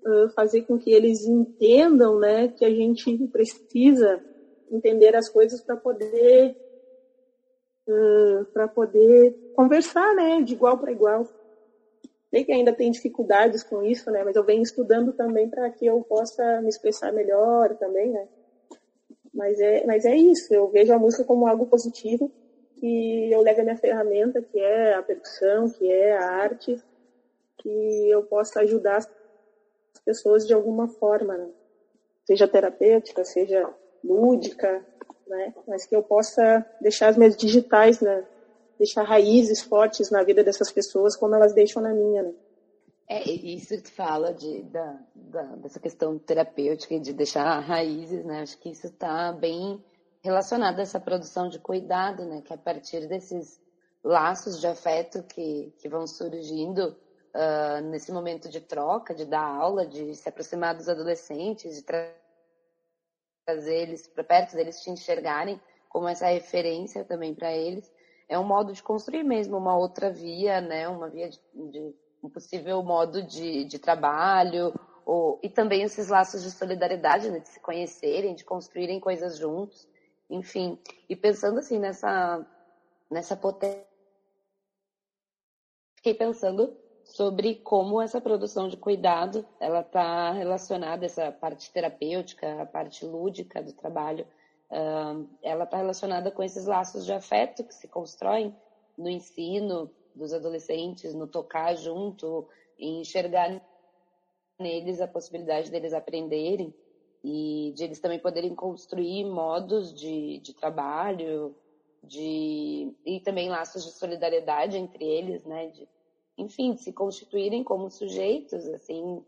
uh, 0.05 0.29
fazer 0.35 0.63
com 0.63 0.77
que 0.77 0.91
eles 0.93 1.25
entendam 1.25 2.19
né, 2.19 2.49
que 2.49 2.65
a 2.65 2.71
gente 2.71 3.17
precisa 3.29 4.21
entender 4.69 5.15
as 5.15 5.29
coisas 5.29 5.61
para 5.63 5.77
poder 5.77 6.57
uh, 7.89 8.45
para 8.53 8.69
poder 8.69 9.35
conversar, 9.55 10.15
né, 10.15 10.43
de 10.43 10.53
igual 10.55 10.79
para 10.79 10.93
igual. 10.93 11.27
Sei 12.31 12.45
que 12.45 12.53
ainda 12.53 12.75
tem 12.75 12.91
dificuldades 12.91 13.63
com 13.65 13.83
isso, 13.83 14.11
né, 14.11 14.23
mas 14.23 14.37
eu 14.37 14.45
venho 14.45 14.63
estudando 14.63 15.13
também 15.13 15.49
para 15.49 15.71
que 15.71 15.87
eu 15.87 16.05
possa 16.09 16.61
me 16.61 16.69
expressar 16.69 17.13
melhor 17.13 17.75
também, 17.77 18.11
né. 18.11 18.29
Mas 19.33 19.59
é, 19.61 19.85
mas 19.87 20.05
é 20.05 20.17
isso, 20.17 20.53
eu 20.53 20.69
vejo 20.69 20.93
a 20.93 20.99
música 20.99 21.25
como 21.25 21.47
algo 21.47 21.67
positivo 21.67 22.33
que 22.79 23.31
eu 23.33 23.41
levo 23.41 23.61
a 23.61 23.65
minha 23.65 23.77
ferramenta, 23.77 24.43
que 24.43 24.59
é 24.59 24.95
a 24.95 25.03
percussão, 25.03 25.69
que 25.69 25.91
é 25.91 26.17
a 26.17 26.31
arte, 26.31 26.77
que 27.59 28.11
eu 28.11 28.23
possa 28.23 28.61
ajudar 28.61 28.99
as 28.99 29.07
pessoas 30.05 30.47
de 30.47 30.55
alguma 30.55 30.89
forma, 30.89 31.37
né? 31.37 31.51
seja 32.25 32.47
terapêutica, 32.47 33.25
seja 33.25 33.75
lúdica, 34.05 34.85
né? 35.29 35.55
Mas 35.67 35.87
que 35.87 35.95
eu 35.95 36.03
possa 36.03 36.65
deixar 36.81 37.09
as 37.09 37.17
minhas 37.17 37.37
digitais, 37.37 38.01
né? 38.01 38.25
Deixar 38.79 39.03
raízes 39.03 39.63
fortes 39.63 40.11
na 40.11 40.23
vida 40.23 40.43
dessas 40.43 40.71
pessoas 40.71 41.17
como 41.17 41.35
elas 41.35 41.53
deixam 41.53 41.83
na 41.83 41.93
minha, 41.93 42.23
né? 42.23 42.33
É, 43.11 43.23
isso 43.31 43.69
que 43.69 43.83
tu 43.85 43.93
fala 43.93 44.35
de, 44.35 44.63
da, 44.65 45.01
da, 45.15 45.43
dessa 45.57 45.81
questão 45.81 46.19
terapêutica 46.19 46.95
e 46.95 47.01
de 47.01 47.15
deixar 47.15 47.59
raízes, 47.61 48.25
né? 48.25 48.43
Acho 48.43 48.59
que 48.59 48.71
isso 48.71 48.87
está 48.87 49.33
bem 49.33 49.83
relacionado 50.21 50.79
a 50.79 50.83
essa 50.83 51.01
produção 51.01 51.49
de 51.49 51.59
cuidado, 51.59 52.25
né? 52.27 52.43
Que 52.43 52.53
a 52.53 52.59
partir 52.59 53.09
desses 53.09 53.59
laços 54.05 54.61
de 54.61 54.67
afeto 54.67 55.23
que, 55.23 55.73
que 55.79 55.89
vão 55.89 56.07
surgindo 56.07 56.97
uh, 57.35 57.81
nesse 57.89 58.13
momento 58.13 58.49
de 58.49 58.61
troca, 58.61 59.15
de 59.15 59.25
dar 59.25 59.43
aula, 59.43 59.87
de 59.87 60.15
se 60.15 60.29
aproximar 60.29 60.75
dos 60.75 60.89
adolescentes, 60.89 61.77
de 61.77 61.83
tra 61.83 62.13
trazer 63.49 63.75
eles 63.75 64.07
para 64.07 64.23
perto 64.23 64.55
deles 64.55 64.83
te 64.83 64.91
enxergarem 64.91 65.59
como 65.89 66.07
essa 66.07 66.27
referência 66.27 67.03
também 67.03 67.35
para 67.35 67.51
eles, 67.51 67.91
é 68.29 68.39
um 68.39 68.45
modo 68.45 68.75
de 68.75 68.83
construir 68.83 69.23
mesmo 69.23 69.57
uma 69.57 69.75
outra 69.75 70.11
via, 70.11 70.61
né? 70.61 70.87
Uma 70.87 71.09
via 71.09 71.31
de, 71.31 71.41
de 71.55 71.95
um 72.23 72.29
possível 72.29 72.83
modo 72.83 73.23
de, 73.23 73.65
de 73.65 73.79
trabalho, 73.79 74.75
ou, 75.07 75.41
e 75.43 75.49
também 75.49 75.83
esses 75.83 76.09
laços 76.09 76.43
de 76.43 76.51
solidariedade, 76.51 77.31
né, 77.31 77.39
de 77.39 77.49
se 77.49 77.59
conhecerem, 77.59 78.35
de 78.35 78.45
construírem 78.45 79.01
coisas 79.01 79.39
juntos, 79.39 79.89
enfim. 80.29 80.79
E 81.09 81.17
pensando 81.17 81.59
assim 81.59 81.79
nessa, 81.79 82.47
nessa 83.11 83.35
potência, 83.35 83.87
fiquei 85.97 86.13
pensando 86.13 86.77
sobre 87.09 87.57
como 87.57 88.01
essa 88.01 88.21
produção 88.21 88.69
de 88.69 88.77
cuidado 88.77 89.45
ela 89.59 89.81
está 89.81 90.31
relacionada 90.31 91.07
essa 91.07 91.33
parte 91.33 91.73
terapêutica, 91.73 92.63
a 92.63 92.67
parte 92.67 93.05
lúdica 93.05 93.63
do 93.63 93.73
trabalho, 93.73 94.27
uh, 94.71 95.27
ela 95.43 95.65
está 95.65 95.79
relacionada 95.79 96.31
com 96.31 96.43
esses 96.43 96.67
laços 96.67 97.07
de 97.07 97.13
afeto 97.13 97.65
que 97.65 97.75
se 97.75 97.89
constroem 97.89 98.55
no 98.97 99.09
ensino, 99.09 99.91
dos 100.15 100.35
adolescentes, 100.35 101.15
no 101.15 101.27
tocar 101.27 101.75
junto, 101.77 102.47
em 102.79 103.01
enxergar 103.01 103.61
neles 104.59 105.01
a 105.01 105.09
possibilidade 105.09 105.71
deles 105.71 105.95
aprenderem 105.95 106.75
e 107.25 107.73
de 107.75 107.85
eles 107.85 108.01
também 108.01 108.19
poderem 108.19 108.55
construir 108.55 109.25
modos 109.25 109.95
de, 109.95 110.41
de 110.41 110.53
trabalho, 110.53 111.55
de 112.03 112.93
e 113.05 113.21
também 113.21 113.49
laços 113.49 113.85
de 113.85 113.93
solidariedade 113.93 114.77
entre 114.77 115.05
eles, 115.05 115.45
né? 115.45 115.69
De, 115.69 115.89
enfim, 116.39 116.77
se 116.77 116.93
constituírem 116.93 117.65
como 117.65 117.91
sujeitos, 117.91 118.67
assim, 118.69 119.25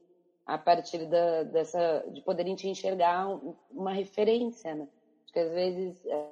a 0.47 0.57
partir 0.57 1.07
da, 1.07 1.43
dessa 1.43 2.05
de 2.09 2.23
poderem 2.23 2.55
te 2.55 2.69
enxergar 2.69 3.29
uma 3.71 3.93
referência, 3.93 4.75
né? 4.75 4.89
Porque 5.25 5.41
às 5.41 5.53
vezes 5.53 6.07
é, 6.07 6.31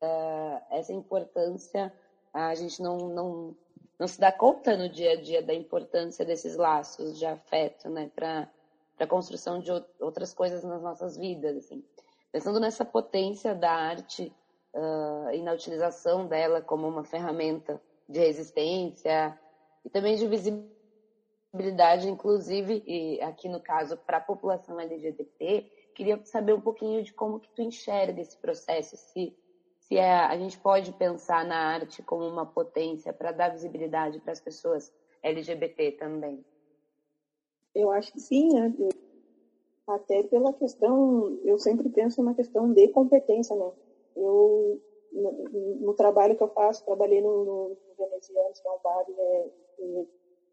é, 0.00 0.62
essa 0.70 0.92
importância 0.92 1.92
a 2.32 2.54
gente 2.54 2.80
não, 2.80 2.96
não, 2.96 3.56
não 3.98 4.06
se 4.06 4.20
dá 4.20 4.30
conta 4.30 4.76
no 4.76 4.88
dia 4.88 5.12
a 5.12 5.20
dia 5.20 5.42
da 5.42 5.52
importância 5.52 6.24
desses 6.24 6.56
laços 6.56 7.18
de 7.18 7.26
afeto, 7.26 7.88
né, 7.88 8.10
para 8.14 8.48
a 8.98 9.06
construção 9.06 9.58
de 9.58 9.70
outras 9.98 10.32
coisas 10.32 10.62
nas 10.62 10.80
nossas 10.80 11.16
vidas, 11.16 11.56
assim. 11.56 11.84
Pensando 12.30 12.60
nessa 12.60 12.84
potência 12.84 13.54
da 13.54 13.72
arte 13.72 14.32
uh, 14.72 15.30
e 15.32 15.42
na 15.42 15.52
utilização 15.52 16.26
dela 16.26 16.60
como 16.60 16.86
uma 16.86 17.02
ferramenta 17.02 17.80
de 18.08 18.20
resistência 18.20 19.36
e 19.84 19.90
também 19.90 20.16
de 20.16 20.26
visibilidade, 20.26 22.08
inclusive, 22.08 22.82
e 22.86 23.20
aqui 23.22 23.48
no 23.48 23.60
caso, 23.60 23.96
para 23.96 24.18
a 24.18 24.22
população 24.22 24.78
LGBT, 24.78 25.66
queria 25.94 26.20
saber 26.24 26.54
um 26.54 26.60
pouquinho 26.60 27.02
de 27.02 27.12
como 27.12 27.40
que 27.40 27.50
tu 27.54 27.62
enxerga 27.62 28.20
esse 28.20 28.36
processo, 28.38 28.96
se 28.96 29.34
se 29.90 29.96
é, 29.96 30.14
a 30.14 30.38
gente 30.38 30.56
pode 30.60 30.92
pensar 30.92 31.44
na 31.44 31.56
arte 31.56 32.00
como 32.00 32.24
uma 32.24 32.46
potência 32.46 33.12
para 33.12 33.32
dar 33.32 33.48
visibilidade 33.48 34.20
para 34.20 34.30
as 34.30 34.40
pessoas 34.40 34.92
LGBT 35.20 35.92
também. 35.92 36.44
Eu 37.74 37.90
acho 37.90 38.12
que 38.12 38.20
sim, 38.20 38.52
né? 38.52 38.72
Até 39.88 40.22
pela 40.22 40.52
questão, 40.52 41.36
eu 41.44 41.58
sempre 41.58 41.88
penso 41.88 42.22
na 42.22 42.34
questão 42.34 42.72
de 42.72 42.86
competência, 42.90 43.56
né? 43.56 43.72
Eu, 44.14 44.80
no, 45.12 45.32
no 45.80 45.94
trabalho 45.94 46.36
que 46.36 46.42
eu 46.44 46.48
faço, 46.48 46.84
trabalhei 46.84 47.20
no, 47.20 47.44
no 47.44 47.76
que 47.96 48.02
é 48.02 48.70
um 48.70 48.78
bar, 48.84 49.04
é, 49.08 49.12
é 49.12 49.50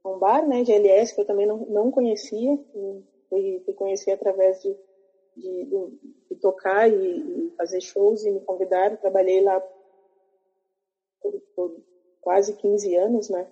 um 0.06 0.20
bar, 0.20 0.48
né, 0.48 0.64
de 0.64 0.72
LS, 0.72 1.14
que 1.14 1.22
eu 1.22 1.26
também 1.26 1.46
não, 1.46 1.58
não 1.66 1.92
conhecia, 1.92 2.58
fui, 3.30 3.62
fui 3.66 3.74
conhecer 3.74 4.12
através 4.12 4.62
de 4.62 4.76
de, 5.38 5.66
de, 5.66 6.00
de 6.30 6.36
tocar 6.42 6.90
e, 6.90 6.94
e, 6.94 7.52
fazer 7.56 7.80
shows 7.82 8.24
e 8.26 8.32
me 8.32 8.40
convidaram. 8.42 8.98
Trabalhei 8.98 9.42
lá 9.42 9.62
por, 11.22 11.42
por 11.56 11.84
quase 12.20 12.54
15 12.56 12.96
anos, 12.96 13.30
né? 13.30 13.48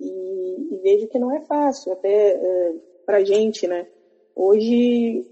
E, 0.00 0.74
e, 0.74 0.78
vejo 0.78 1.08
que 1.08 1.18
não 1.18 1.34
é 1.34 1.40
fácil, 1.40 1.92
até 1.92 2.32
é, 2.32 2.74
pra 3.04 3.24
gente, 3.24 3.66
né? 3.66 3.86
Hoje, 4.34 5.26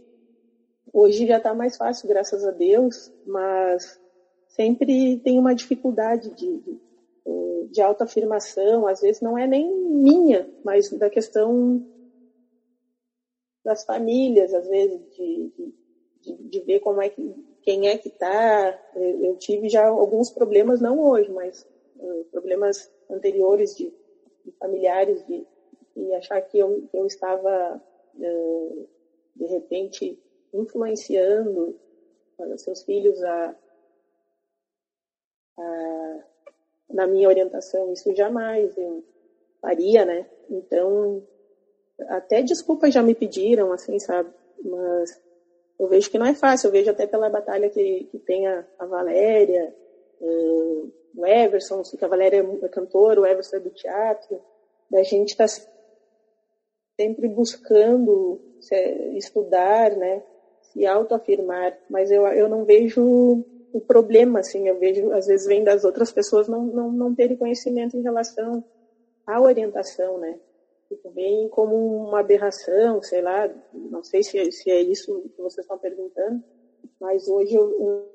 hoje 0.92 1.27
já 1.27 1.37
está 1.37 1.55
mais 1.55 1.77
fácil, 1.77 2.09
graças 2.09 2.44
a 2.44 2.51
Deus, 2.51 3.12
mas 3.27 4.01
sempre 4.49 5.18
tem 5.18 5.38
uma 5.38 5.55
dificuldade 5.55 6.31
de, 6.35 6.59
de, 6.59 6.81
de 7.70 7.81
autoafirmação, 7.81 8.87
às 8.87 9.00
vezes 9.00 9.20
não 9.20 9.37
é 9.38 9.46
nem 9.46 9.72
minha, 9.74 10.48
mas 10.64 10.90
da 10.90 11.09
questão 11.11 11.85
das 13.64 13.85
famílias, 13.85 14.53
às 14.53 14.68
vezes, 14.68 15.00
de, 15.16 15.53
de, 16.20 16.37
de, 16.48 16.61
ver 16.61 16.81
como 16.81 17.00
é 17.00 17.09
que, 17.09 17.35
quem 17.62 17.88
é 17.88 17.96
que 17.96 18.09
está. 18.09 18.79
Eu, 18.94 19.24
eu, 19.24 19.37
tive 19.37 19.68
já 19.68 19.87
alguns 19.87 20.31
problemas, 20.31 20.81
não 20.81 21.00
hoje, 21.00 21.31
mas 21.33 21.66
uh, 21.96 22.24
problemas 22.31 22.92
anteriores 23.11 23.74
de, 23.74 23.92
de 24.44 24.53
familiares, 24.59 25.27
de, 25.27 25.46
de, 25.96 26.14
achar 26.14 26.42
que 26.42 26.59
eu, 26.59 26.87
eu 26.92 27.07
estava, 27.07 27.83
uh, 28.16 28.88
de 29.35 29.46
repente, 29.46 30.22
influenciando 30.53 31.81
uh, 32.38 32.59
seus 32.59 32.83
filhos 32.83 33.22
a, 33.24 33.57
a, 35.59 36.24
na 36.90 37.07
minha 37.07 37.29
orientação. 37.29 37.92
Isso 37.92 38.14
jamais 38.14 38.77
eu 38.77 39.05
faria, 39.61 40.05
né? 40.05 40.27
Então, 40.51 41.23
até 42.09 42.42
desculpas 42.42 42.92
já 42.92 43.03
me 43.03 43.14
pediram, 43.14 43.73
assim, 43.73 43.99
sabe? 43.99 44.31
Mas 44.62 45.20
eu 45.79 45.88
vejo 45.88 46.11
que 46.11 46.18
não 46.18 46.27
é 46.27 46.35
fácil, 46.35 46.68
eu 46.68 46.73
vejo 46.73 46.90
até 46.90 47.07
pela 47.07 47.31
batalha 47.31 47.68
que, 47.70 48.05
que 48.05 48.18
tem 48.18 48.47
a, 48.47 48.64
a 48.79 48.87
Valéria, 48.87 49.75
uh, 50.20 50.92
o 51.16 51.27
Everson, 51.27 51.83
que 51.83 52.05
a 52.05 52.09
Valéria 52.09 52.47
é 52.62 52.68
cantora, 52.68 53.20
o 53.20 53.27
Everson 53.27 53.57
é 53.57 53.61
do 53.61 53.70
teatro, 53.70 54.40
da 54.90 55.03
gente 55.03 55.31
está 55.31 55.47
sempre 56.97 57.29
buscando 57.29 58.40
estudar, 59.16 59.97
né, 59.97 60.23
se 60.62 60.87
autoafirmar, 60.87 61.77
mas 61.88 62.11
eu, 62.11 62.27
eu 62.29 62.49
não 62.49 62.64
vejo 62.64 63.44
o 63.75 63.81
problema, 63.81 64.39
assim, 64.39 64.69
eu 64.69 64.79
vejo, 64.79 65.13
às 65.13 65.27
vezes 65.27 65.47
vem 65.47 65.65
das 65.65 65.85
outras 65.85 66.13
pessoas 66.13 66.47
não, 66.47 66.65
não, 66.65 66.93
não 66.93 67.15
terem 67.15 67.37
conhecimento 67.37 67.97
em 67.97 68.03
relação 68.03 68.65
à 69.27 69.41
orientação, 69.41 70.17
né, 70.17 70.39
Tipo, 70.89 71.11
bem 71.11 71.49
como 71.49 71.75
uma 72.07 72.21
aberração, 72.21 73.03
sei 73.03 73.21
lá, 73.21 73.51
não 73.73 74.03
sei 74.05 74.23
se, 74.23 74.39
é, 74.39 74.51
se 74.51 74.71
é 74.71 74.81
isso 74.83 75.23
que 75.35 75.43
vocês 75.43 75.65
estão 75.65 75.79
perguntando, 75.79 76.41
mas 77.01 77.27
hoje 77.27 77.55
eu, 77.55 78.07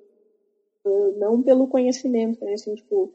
eu, 0.85 1.13
não 1.17 1.43
pelo 1.43 1.67
conhecimento, 1.67 2.43
né, 2.45 2.53
assim, 2.53 2.73
tipo, 2.75 3.11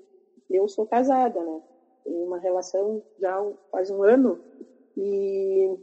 eu 0.51 0.69
sou 0.69 0.85
casada, 0.87 1.43
né, 1.43 1.63
tenho 2.05 2.27
uma 2.27 2.39
relação 2.39 3.03
já 3.19 3.39
quase 3.71 3.93
um 3.93 4.03
ano 4.03 4.39
e 4.97 5.75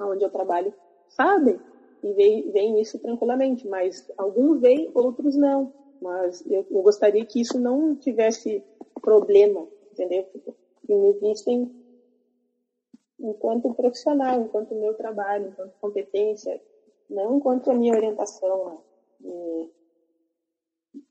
onde 0.00 0.24
eu 0.24 0.30
trabalho 0.30 0.72
sabem 1.08 1.58
e 2.10 2.50
veem 2.50 2.80
isso 2.80 2.98
tranquilamente, 2.98 3.66
mas 3.66 4.06
alguns 4.16 4.60
veem, 4.60 4.90
outros 4.94 5.36
não. 5.36 5.72
Mas 6.00 6.44
eu, 6.46 6.66
eu 6.70 6.82
gostaria 6.82 7.24
que 7.24 7.40
isso 7.40 7.58
não 7.58 7.96
tivesse 7.96 8.62
problema, 9.00 9.66
entendeu? 9.92 10.24
Que 10.86 10.94
me 10.94 11.12
vistem 11.14 11.70
enquanto 13.18 13.74
profissional, 13.74 14.42
enquanto 14.42 14.74
meu 14.74 14.94
trabalho, 14.94 15.48
enquanto 15.48 15.72
competência, 15.80 16.60
não 17.08 17.36
enquanto 17.36 17.70
a 17.70 17.74
minha 17.74 17.94
orientação. 17.94 18.66
Né? 18.66 18.78
E, 19.24 19.70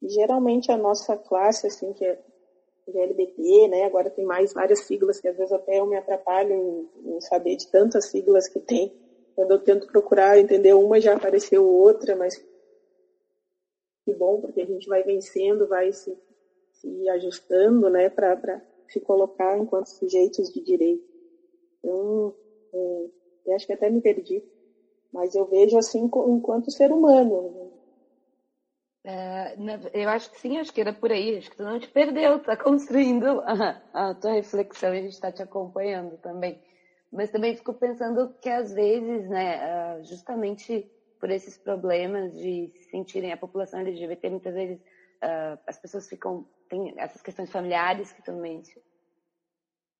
geralmente 0.04 0.72
a 0.72 0.78
nossa 0.78 1.18
classe, 1.18 1.68
assim, 1.68 1.94
que 1.94 2.06
é 2.06 2.20
LGBT, 2.88 3.68
né, 3.68 3.84
agora 3.86 4.12
tem 4.12 4.26
mais 4.26 4.54
várias 4.54 4.82
siglas 4.82 5.20
que 5.20 5.28
às 5.28 5.36
vezes 5.36 5.52
até 5.52 5.80
eu 5.80 5.88
me 5.88 5.96
atrapalho 5.96 6.54
em, 6.54 7.16
em 7.16 7.22
saber 7.22 7.56
de 7.56 7.68
tantas 7.72 8.10
siglas 8.10 8.48
que 8.48 8.60
tem. 8.60 8.94
Quando 9.36 9.52
eu 9.52 9.60
tento 9.60 9.86
procurar 9.88 10.40
entender 10.40 10.74
uma, 10.74 11.00
já 11.00 11.16
apareceu 11.16 11.66
outra, 11.68 12.16
mas 12.16 12.36
que 14.06 14.14
bom, 14.14 14.40
porque 14.40 14.62
a 14.62 14.66
gente 14.66 14.88
vai 14.88 15.04
vencendo, 15.04 15.68
vai 15.68 15.92
se, 15.92 16.18
se 16.72 17.10
ajustando, 17.10 17.90
né, 17.90 18.10
para 18.10 18.62
se 18.88 19.02
colocar 19.02 19.58
enquanto 19.58 19.88
sujeitos 19.88 20.50
de 20.50 20.62
direito. 20.62 21.04
Então, 21.80 22.34
é, 22.74 23.06
eu 23.48 23.56
acho 23.56 23.66
que 23.66 23.74
até 23.74 23.90
me 23.90 24.02
perdi, 24.02 24.44
mas 25.12 25.36
eu 25.36 25.46
vejo 25.46 25.78
assim 25.78 26.10
enquanto 26.28 26.72
ser 26.72 26.92
humano. 26.92 27.72
É, 29.04 29.56
eu 29.94 30.10
acho 30.10 30.32
que 30.32 30.40
sim, 30.40 30.58
acho 30.58 30.74
que 30.74 30.82
era 30.82 30.92
por 30.94 31.12
aí, 31.12 31.38
acho 31.38 31.50
que 31.50 31.58
tu 31.58 31.64
não 31.64 31.80
te 31.80 31.88
perdeu, 31.90 32.40
tá 32.40 32.58
construindo 32.58 33.40
a, 33.42 33.80
a 33.94 34.16
tua 34.16 34.32
reflexão 34.32 34.94
e 34.96 35.00
a 35.00 35.02
gente 35.02 35.14
está 35.14 35.32
te 35.32 35.44
acompanhando 35.44 36.18
também. 36.18 36.60
Mas 37.16 37.32
também 37.32 37.56
fico 37.56 37.74
pensando 37.74 38.36
que 38.42 38.50
às 38.50 38.74
vezes, 38.74 39.30
né, 39.30 39.64
ah, 39.64 40.02
justamente 40.04 40.92
por 41.20 41.32
esses 41.32 41.58
problemas 41.58 42.34
de 42.34 42.70
se 42.76 42.90
sentirem 42.90 43.32
a 43.32 43.38
população 43.38 43.80
LGBT, 43.80 44.30
muitas 44.30 44.54
vezes 44.54 44.80
uh, 45.24 45.58
as 45.66 45.78
pessoas 45.78 46.08
ficam, 46.10 46.46
tem 46.70 46.94
essas 46.98 47.22
questões 47.22 47.50
familiares 47.50 48.12
que 48.12 48.22
também 48.22 48.62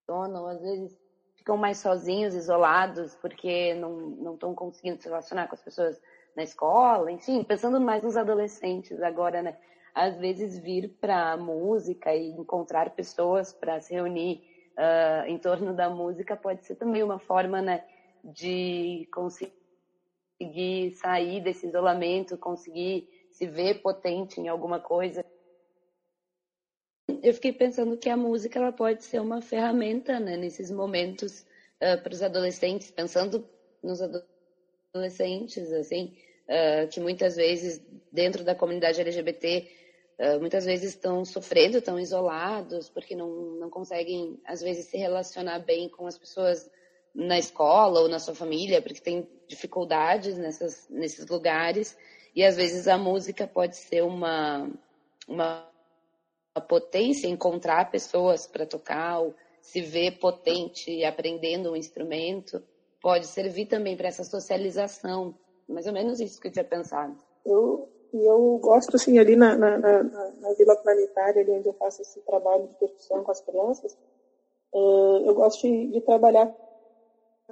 mencionam, 0.08 0.46
às 0.46 0.60
vezes 0.60 1.00
ficam 1.36 1.56
mais 1.56 1.78
sozinhos, 1.78 2.34
isolados, 2.34 3.14
porque 3.16 3.74
não 3.74 4.34
estão 4.34 4.54
conseguindo 4.54 5.00
se 5.02 5.08
relacionar 5.08 5.48
com 5.48 5.54
as 5.54 5.62
pessoas 5.62 6.00
na 6.36 6.42
escola, 6.42 7.10
enfim, 7.10 7.42
pensando 7.42 7.80
mais 7.80 8.02
nos 8.02 8.16
adolescentes 8.16 9.02
agora, 9.02 9.42
né? 9.42 9.56
Às 9.94 10.18
vezes 10.18 10.58
vir 10.58 10.90
para 11.00 11.32
a 11.32 11.36
música 11.36 12.14
e 12.14 12.28
encontrar 12.28 12.94
pessoas 12.94 13.52
para 13.52 13.80
se 13.80 13.94
reunir 13.94 14.44
uh, 14.76 15.26
em 15.26 15.38
torno 15.38 15.74
da 15.74 15.88
música 15.88 16.36
pode 16.36 16.64
ser 16.64 16.76
também 16.76 17.02
uma 17.02 17.18
forma, 17.18 17.60
né, 17.62 17.84
de 18.22 19.08
conseguir 19.12 19.54
sair 20.94 21.40
desse 21.40 21.66
isolamento, 21.66 22.36
conseguir 22.36 23.08
se 23.30 23.46
ver 23.46 23.80
potente 23.82 24.40
em 24.40 24.48
alguma 24.48 24.80
coisa. 24.80 25.24
Eu 27.22 27.34
fiquei 27.34 27.52
pensando 27.52 27.96
que 27.96 28.08
a 28.08 28.16
música 28.16 28.58
ela 28.58 28.72
pode 28.72 29.04
ser 29.04 29.20
uma 29.20 29.40
ferramenta 29.40 30.18
né, 30.20 30.36
nesses 30.36 30.70
momentos 30.70 31.40
uh, 31.80 32.00
para 32.02 32.12
os 32.12 32.22
adolescentes, 32.22 32.90
pensando 32.90 33.48
nos 33.82 34.00
adolescentes, 34.02 35.72
assim, 35.72 36.16
uh, 36.48 36.88
que 36.88 37.00
muitas 37.00 37.36
vezes 37.36 37.80
dentro 38.10 38.44
da 38.44 38.54
comunidade 38.54 39.00
LGBT 39.00 39.85
uh, 40.18 40.40
muitas 40.40 40.64
vezes 40.64 40.90
estão 40.90 41.24
sofrendo, 41.24 41.78
estão 41.78 41.98
isolados, 41.98 42.88
porque 42.88 43.14
não, 43.14 43.28
não 43.58 43.70
conseguem, 43.70 44.40
às 44.44 44.60
vezes, 44.60 44.86
se 44.86 44.96
relacionar 44.96 45.60
bem 45.60 45.88
com 45.88 46.06
as 46.06 46.18
pessoas 46.18 46.70
na 47.14 47.38
escola 47.38 48.00
ou 48.00 48.08
na 48.08 48.18
sua 48.18 48.34
família, 48.34 48.82
porque 48.82 49.00
tem 49.00 49.26
dificuldades 49.48 50.36
nessas, 50.36 50.86
nesses 50.90 51.26
lugares. 51.26 51.96
E 52.34 52.44
às 52.44 52.56
vezes 52.56 52.86
a 52.86 52.98
música 52.98 53.46
pode 53.46 53.76
ser 53.76 54.02
uma, 54.02 54.70
uma, 55.26 55.66
uma 56.54 56.64
potência, 56.66 57.26
encontrar 57.26 57.90
pessoas 57.90 58.46
para 58.46 58.66
tocar, 58.66 59.20
ou 59.20 59.34
se 59.62 59.80
ver 59.80 60.18
potente 60.18 61.02
aprendendo 61.04 61.72
um 61.72 61.76
instrumento. 61.76 62.62
Pode 63.00 63.26
servir 63.26 63.66
também 63.66 63.96
para 63.96 64.08
essa 64.08 64.22
socialização. 64.22 65.34
Mais 65.66 65.86
ou 65.86 65.92
menos 65.94 66.20
isso 66.20 66.38
que 66.38 66.48
eu 66.48 66.52
tinha 66.52 66.64
pensado. 66.64 67.16
Eu, 67.44 67.88
eu 68.24 68.58
gosto, 68.58 68.96
assim, 68.96 69.18
ali 69.18 69.36
na, 69.36 69.56
na, 69.56 69.78
na, 69.78 70.02
na 70.02 70.52
Vila 70.54 70.76
Planetária, 70.76 71.42
ali 71.42 71.50
onde 71.50 71.68
eu 71.68 71.74
faço 71.74 72.02
esse 72.02 72.20
trabalho 72.22 72.66
de 72.66 72.74
percussão 72.76 73.22
com 73.22 73.30
as 73.30 73.40
crianças, 73.40 73.96
eh, 74.74 75.28
eu 75.28 75.34
gosto 75.34 75.62
de, 75.62 75.88
de 75.88 76.00
trabalhar 76.02 76.50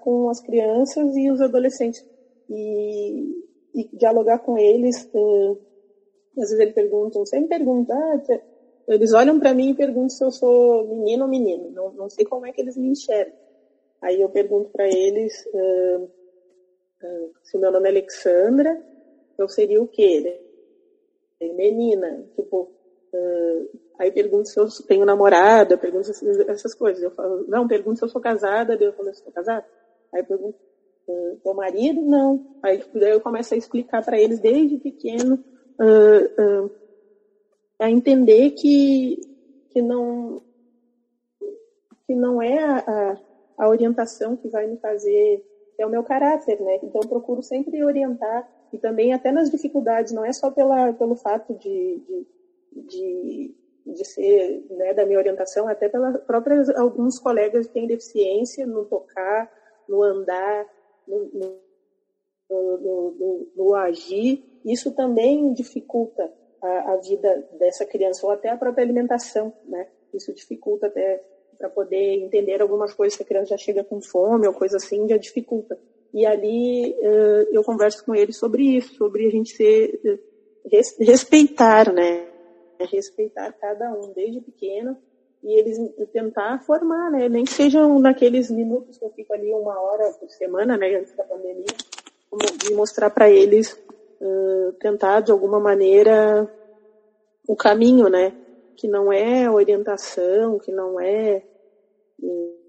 com 0.00 0.28
as 0.28 0.40
crianças 0.40 1.16
e 1.16 1.30
os 1.30 1.40
adolescentes 1.40 2.04
e, 2.48 3.42
e 3.74 3.88
dialogar 3.92 4.38
com 4.38 4.58
eles. 4.58 5.08
Uh, 5.14 5.58
às 6.36 6.50
vezes 6.50 6.58
eles 6.58 6.74
perguntam, 6.74 7.24
sempre 7.24 7.58
perguntam, 7.58 7.96
ah, 7.96 8.40
eles 8.88 9.12
olham 9.12 9.38
para 9.38 9.54
mim 9.54 9.70
e 9.70 9.76
perguntam 9.76 10.10
se 10.10 10.24
eu 10.24 10.30
sou 10.32 10.84
menino 10.84 11.24
ou 11.24 11.30
menino. 11.30 11.70
Não, 11.70 11.92
não 11.92 12.10
sei 12.10 12.24
como 12.24 12.46
é 12.46 12.52
que 12.52 12.60
eles 12.60 12.76
me 12.76 12.88
enxergam. 12.88 13.34
Aí 14.02 14.20
eu 14.20 14.28
pergunto 14.28 14.68
para 14.70 14.86
eles 14.86 15.32
uh, 15.54 16.04
uh, 16.04 17.32
se 17.42 17.56
o 17.56 17.60
meu 17.60 17.70
nome 17.70 17.88
é 17.88 17.92
Alexandra, 17.92 18.78
eu 19.38 19.48
seria 19.48 19.80
o 19.80 19.86
quê? 19.86 20.42
Menina, 21.52 22.24
tipo, 22.34 22.70
uh, 23.12 23.78
aí 23.98 24.10
pergunto 24.10 24.48
se 24.48 24.58
eu 24.58 24.66
tenho 24.86 25.04
namorada, 25.04 25.76
pergunto 25.76 26.10
essas 26.48 26.74
coisas. 26.74 27.02
Eu 27.02 27.10
falo, 27.10 27.44
não, 27.48 27.68
pergunto 27.68 27.98
se 27.98 28.04
eu 28.04 28.08
sou 28.08 28.20
casada, 28.20 28.76
daí 28.76 28.86
eu 28.86 28.94
eu 28.96 29.14
sou 29.14 29.32
casada. 29.32 29.66
Aí 30.12 30.22
pergunto, 30.22 30.56
teu 31.42 31.54
marido? 31.54 32.00
Não. 32.02 32.56
Aí 32.62 32.78
tipo, 32.78 32.98
daí 32.98 33.10
eu 33.10 33.20
começo 33.20 33.54
a 33.54 33.56
explicar 33.56 34.04
para 34.04 34.18
eles 34.18 34.40
desde 34.40 34.78
pequeno 34.78 35.34
uh, 35.80 36.64
uh, 36.64 36.70
a 37.78 37.90
entender 37.90 38.50
que, 38.50 39.20
que 39.70 39.82
não 39.82 40.42
que 42.06 42.14
não 42.14 42.40
é 42.40 42.58
a, 42.62 42.78
a, 42.78 43.18
a, 43.64 43.68
orientação 43.68 44.36
que 44.36 44.48
vai 44.48 44.66
me 44.66 44.76
fazer, 44.76 45.42
é 45.78 45.86
o 45.86 45.90
meu 45.90 46.02
caráter, 46.02 46.60
né? 46.60 46.78
Então 46.82 47.00
eu 47.02 47.08
procuro 47.08 47.42
sempre 47.42 47.82
orientar 47.82 48.46
e 48.74 48.78
também 48.78 49.12
até 49.12 49.30
nas 49.30 49.50
dificuldades, 49.50 50.12
não 50.12 50.24
é 50.24 50.32
só 50.32 50.50
pela, 50.50 50.92
pelo 50.94 51.14
fato 51.14 51.54
de, 51.54 52.02
de, 52.08 52.26
de, 52.88 53.54
de 53.86 54.04
ser 54.04 54.66
né, 54.70 54.92
da 54.92 55.06
minha 55.06 55.18
orientação, 55.18 55.68
até 55.68 55.88
pelas 55.88 56.20
próprias 56.24 56.68
alguns 56.70 57.20
colegas 57.20 57.68
que 57.68 57.72
têm 57.72 57.86
deficiência 57.86 58.66
no 58.66 58.84
tocar, 58.84 59.48
no 59.88 60.02
andar, 60.02 60.66
no, 61.06 61.30
no, 62.50 62.78
no, 62.78 63.48
no 63.54 63.74
agir, 63.76 64.44
isso 64.64 64.90
também 64.92 65.52
dificulta 65.52 66.32
a, 66.60 66.94
a, 66.94 66.96
vida 66.96 67.48
dessa 67.56 67.86
criança, 67.86 68.26
ou 68.26 68.32
até 68.32 68.48
a 68.48 68.56
própria 68.56 68.82
alimentação, 68.82 69.52
né? 69.66 69.86
Isso 70.12 70.34
dificulta 70.34 70.88
até 70.88 71.22
para 71.56 71.70
poder 71.70 72.16
entender 72.16 72.60
algumas 72.60 72.92
coisas 72.92 73.16
que 73.16 73.22
a 73.22 73.26
criança 73.26 73.50
já 73.50 73.56
chega 73.56 73.84
com 73.84 74.00
fome 74.00 74.48
ou 74.48 74.52
coisa 74.52 74.78
assim, 74.78 75.08
já 75.08 75.16
dificulta. 75.16 75.78
E 76.14 76.24
ali 76.24 76.94
uh, 77.00 77.48
eu 77.50 77.64
converso 77.64 78.04
com 78.04 78.14
ele 78.14 78.32
sobre 78.32 78.62
isso, 78.62 78.94
sobre 78.94 79.26
a 79.26 79.30
gente 79.30 79.56
ser, 79.56 80.00
res, 80.70 80.96
respeitar, 81.00 81.92
né? 81.92 82.28
Respeitar 82.78 83.52
cada 83.54 83.92
um, 83.92 84.12
desde 84.12 84.40
pequeno, 84.40 84.96
e 85.42 85.58
eles 85.58 85.76
tentar 86.12 86.60
formar, 86.60 87.10
né? 87.10 87.28
Nem 87.28 87.42
que 87.42 87.52
sejam 87.52 87.98
naqueles 87.98 88.48
minutos 88.48 88.96
que 88.96 89.04
eu 89.04 89.10
fico 89.10 89.34
ali 89.34 89.52
uma 89.52 89.80
hora 89.80 90.12
por 90.12 90.30
semana, 90.30 90.76
né? 90.76 90.94
Antes 90.94 91.16
da 91.16 91.24
pandemia, 91.24 91.64
de 92.64 92.74
mostrar 92.74 93.10
para 93.10 93.28
eles, 93.28 93.72
uh, 94.20 94.72
tentar 94.78 95.20
de 95.20 95.32
alguma 95.32 95.58
maneira 95.58 96.48
o 97.48 97.56
caminho, 97.56 98.08
né? 98.08 98.32
Que 98.76 98.86
não 98.86 99.12
é 99.12 99.50
orientação, 99.50 100.60
que 100.60 100.70
não 100.70 101.00
é 101.00 101.42
uh, 102.22 102.63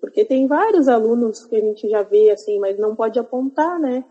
porque 0.00 0.24
tem 0.24 0.46
vários 0.46 0.88
alunos 0.88 1.44
que 1.46 1.56
a 1.56 1.60
gente 1.60 1.88
já 1.88 2.02
vê 2.02 2.30
assim, 2.30 2.58
mas 2.58 2.78
não 2.78 2.94
pode 2.94 3.18
apontar, 3.18 3.78
né? 3.80 4.04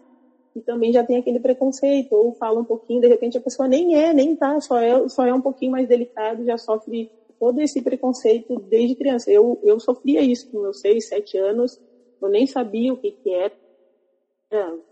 E 0.55 0.62
também 0.62 0.91
já 0.91 1.03
tem 1.03 1.17
aquele 1.17 1.39
preconceito, 1.39 2.13
ou 2.13 2.34
fala 2.34 2.60
um 2.60 2.65
pouquinho, 2.65 3.01
de 3.01 3.08
repente 3.08 3.38
a 3.38 3.41
pessoa 3.41 3.67
nem 3.67 3.95
é, 3.95 4.13
nem 4.13 4.36
tá, 4.36 4.60
só 4.62 4.77
é, 4.77 5.08
só 5.10 5.25
é 5.25 5.34
um 5.34 5.41
pouquinho 5.41 5.71
mais 5.71 5.88
delicado, 5.88 6.45
já 6.45 6.58
sofre 6.58 7.12
todo 7.39 7.60
esse 7.62 7.81
preconceito 7.81 8.58
desde 8.62 8.95
criança. 8.95 9.29
Eu, 9.31 9.60
eu 9.63 9.79
sofria 9.79 10.21
isso 10.21 10.45
com 10.51 10.62
meus 10.62 10.79
seis, 10.79 11.08
sete 11.08 11.38
anos, 11.38 11.77
eu 12.21 12.29
nem 12.29 12.47
sabia 12.47 12.93
o 12.93 12.97
que, 12.97 13.12
que 13.12 13.29
era. 13.29 13.51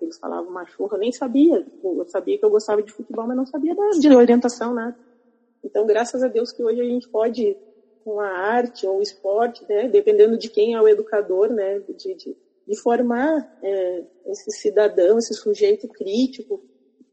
Eles 0.02 0.18
falavam 0.20 0.52
machorra, 0.52 0.96
eu 0.98 1.00
nem 1.00 1.12
sabia. 1.12 1.64
Eu 1.82 2.06
sabia 2.08 2.38
que 2.38 2.46
eu 2.46 2.50
gostava 2.50 2.84
de 2.84 2.92
futebol, 2.92 3.26
mas 3.28 3.38
não 3.38 3.46
sabia 3.46 3.74
de 4.00 4.10
orientação, 4.10 4.74
nada. 4.74 4.96
Então, 5.64 5.86
graças 5.86 6.22
a 6.22 6.28
Deus 6.28 6.52
que 6.52 6.62
hoje 6.62 6.82
a 6.82 6.84
gente 6.84 7.08
pode, 7.10 7.58
com 8.04 8.20
a 8.20 8.28
arte 8.28 8.86
ou 8.86 9.00
o 9.00 9.02
esporte, 9.02 9.66
né, 9.68 9.88
dependendo 9.88 10.38
de 10.38 10.50
quem 10.50 10.74
é 10.74 10.82
o 10.82 10.88
educador, 10.88 11.50
né, 11.50 11.80
de, 11.80 12.16
de, 12.16 12.38
de 12.68 12.82
formar 12.82 13.48
é, 13.62 14.04
esse 14.28 14.52
cidadão, 14.60 15.18
esse 15.18 15.34
sujeito 15.34 15.88
crítico, 15.88 16.62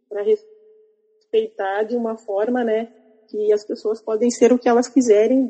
para 0.08 0.22
respeitar 0.22 1.84
de 1.84 1.96
uma 1.96 2.16
forma, 2.16 2.64
né, 2.64 2.88
que 3.28 3.52
as 3.52 3.64
pessoas 3.64 4.02
podem 4.02 4.30
ser 4.30 4.52
o 4.52 4.58
que 4.58 4.68
elas 4.68 4.88
quiserem 4.88 5.48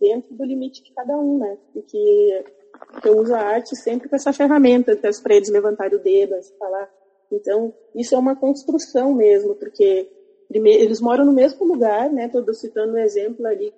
dentro 0.00 0.34
do 0.34 0.44
limite 0.44 0.82
de 0.82 0.92
cada 0.92 1.16
um, 1.16 1.38
né? 1.38 1.58
E 1.74 1.82
que, 1.82 2.44
eu 3.04 3.18
uso 3.18 3.34
a 3.34 3.40
arte 3.40 3.74
sempre 3.76 4.08
com 4.08 4.16
essa 4.16 4.32
ferramenta, 4.32 4.96
para 4.96 5.34
eles 5.34 5.48
levantarem 5.48 5.98
o 5.98 6.02
dedo, 6.02 6.34
falar. 6.58 6.90
Então, 7.32 7.72
isso 7.94 8.14
é 8.14 8.18
uma 8.18 8.36
construção 8.36 9.14
mesmo, 9.14 9.54
porque 9.54 10.08
eles 10.50 11.00
moram 11.00 11.24
no 11.24 11.32
mesmo 11.32 11.64
lugar, 11.64 12.10
né? 12.10 12.26
Estou 12.26 12.54
citando 12.54 12.94
um 12.94 12.98
exemplo 12.98 13.46
ali, 13.46 13.72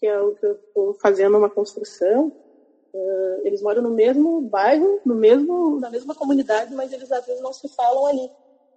que 0.00 0.06
é 0.06 0.18
o 0.18 0.34
que 0.34 0.46
eu 0.46 0.52
estou 0.52 0.94
fazendo 0.94 1.36
uma 1.36 1.50
construção. 1.50 2.32
Uh, 2.92 3.46
eles 3.46 3.62
moram 3.62 3.82
no 3.82 3.90
mesmo 3.90 4.40
bairro, 4.40 5.00
no 5.04 5.14
mesmo, 5.14 5.78
na 5.78 5.90
mesma 5.90 6.14
comunidade, 6.14 6.74
mas 6.74 6.92
eles 6.92 7.12
às 7.12 7.24
vezes 7.24 7.42
não 7.42 7.52
se 7.52 7.68
falam 7.68 8.06
ali. 8.06 8.28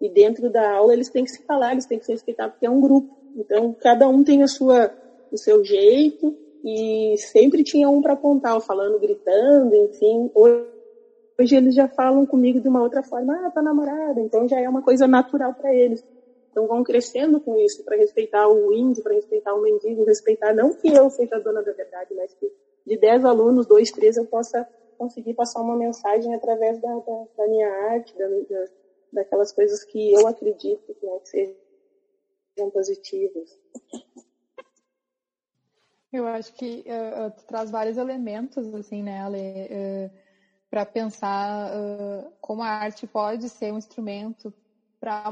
E 0.01 0.09
dentro 0.09 0.49
da 0.51 0.75
aula 0.75 0.93
eles 0.93 1.09
têm 1.09 1.23
que 1.23 1.31
se 1.31 1.41
falar, 1.47 1.71
eles 1.71 1.85
têm 1.85 1.97
que 1.97 2.05
se 2.05 2.11
respeitar, 2.11 2.49
porque 2.49 2.65
é 2.65 2.69
um 2.69 2.81
grupo. 2.81 3.07
Então, 3.35 3.73
cada 3.79 4.07
um 4.07 4.23
tem 4.23 4.43
a 4.43 4.47
sua, 4.47 4.91
o 5.31 5.37
seu 5.37 5.63
jeito 5.63 6.35
e 6.63 7.15
sempre 7.17 7.63
tinha 7.63 7.89
um 7.89 8.01
para 8.01 8.13
apontar, 8.13 8.59
falando, 8.61 8.99
gritando, 8.99 9.75
enfim. 9.75 10.29
Hoje, 10.35 10.67
hoje 11.39 11.55
eles 11.55 11.73
já 11.73 11.87
falam 11.87 12.25
comigo 12.25 12.59
de 12.59 12.67
uma 12.67 12.83
outra 12.83 13.01
forma, 13.01 13.33
ah, 13.45 13.51
tá 13.51 13.61
namorada, 13.61 14.19
então 14.21 14.47
já 14.47 14.59
é 14.59 14.69
uma 14.69 14.81
coisa 14.81 15.07
natural 15.07 15.53
para 15.53 15.73
eles. 15.73 16.03
Então 16.53 16.67
vão 16.67 16.83
crescendo 16.83 17.41
com 17.41 17.57
isso, 17.57 17.83
para 17.83 17.97
respeitar 17.97 18.47
o 18.47 18.71
índio, 18.71 19.01
para 19.01 19.15
respeitar 19.15 19.55
o 19.55 19.61
mendigo, 19.61 20.03
respeitar 20.03 20.53
não 20.53 20.71
que 20.75 20.87
eu 20.87 21.09
seja 21.09 21.39
dona 21.39 21.63
da 21.63 21.73
verdade, 21.73 22.13
mas 22.13 22.31
que 22.35 22.45
de 22.85 22.95
10 22.95 23.25
alunos, 23.25 23.65
dois, 23.65 23.89
três, 23.89 24.17
eu 24.17 24.25
possa 24.27 24.63
conseguir 24.95 25.33
passar 25.33 25.61
uma 25.61 25.75
mensagem 25.75 26.35
através 26.35 26.79
da, 26.79 26.93
da, 26.99 27.25
da 27.35 27.47
minha 27.47 27.67
arte, 27.89 28.15
da, 28.15 28.27
da, 28.27 28.65
daquelas 29.13 29.51
coisas 29.51 29.83
que 29.83 30.13
eu 30.13 30.27
acredito 30.27 30.95
né, 31.01 31.19
que 31.23 31.29
sejam 32.55 32.69
positivas. 32.71 33.59
Eu 36.11 36.27
acho 36.27 36.53
que 36.53 36.85
uh, 36.85 37.31
tu 37.35 37.45
traz 37.47 37.71
vários 37.71 37.97
elementos, 37.97 38.71
assim, 38.75 39.01
né, 39.01 39.21
Ale, 39.21 39.39
uh, 39.39 40.11
para 40.69 40.85
pensar 40.85 41.71
uh, 41.75 42.31
como 42.39 42.61
a 42.61 42.67
arte 42.67 43.07
pode 43.07 43.49
ser 43.49 43.73
um 43.73 43.79
instrumento 43.79 44.53
para 44.99 45.31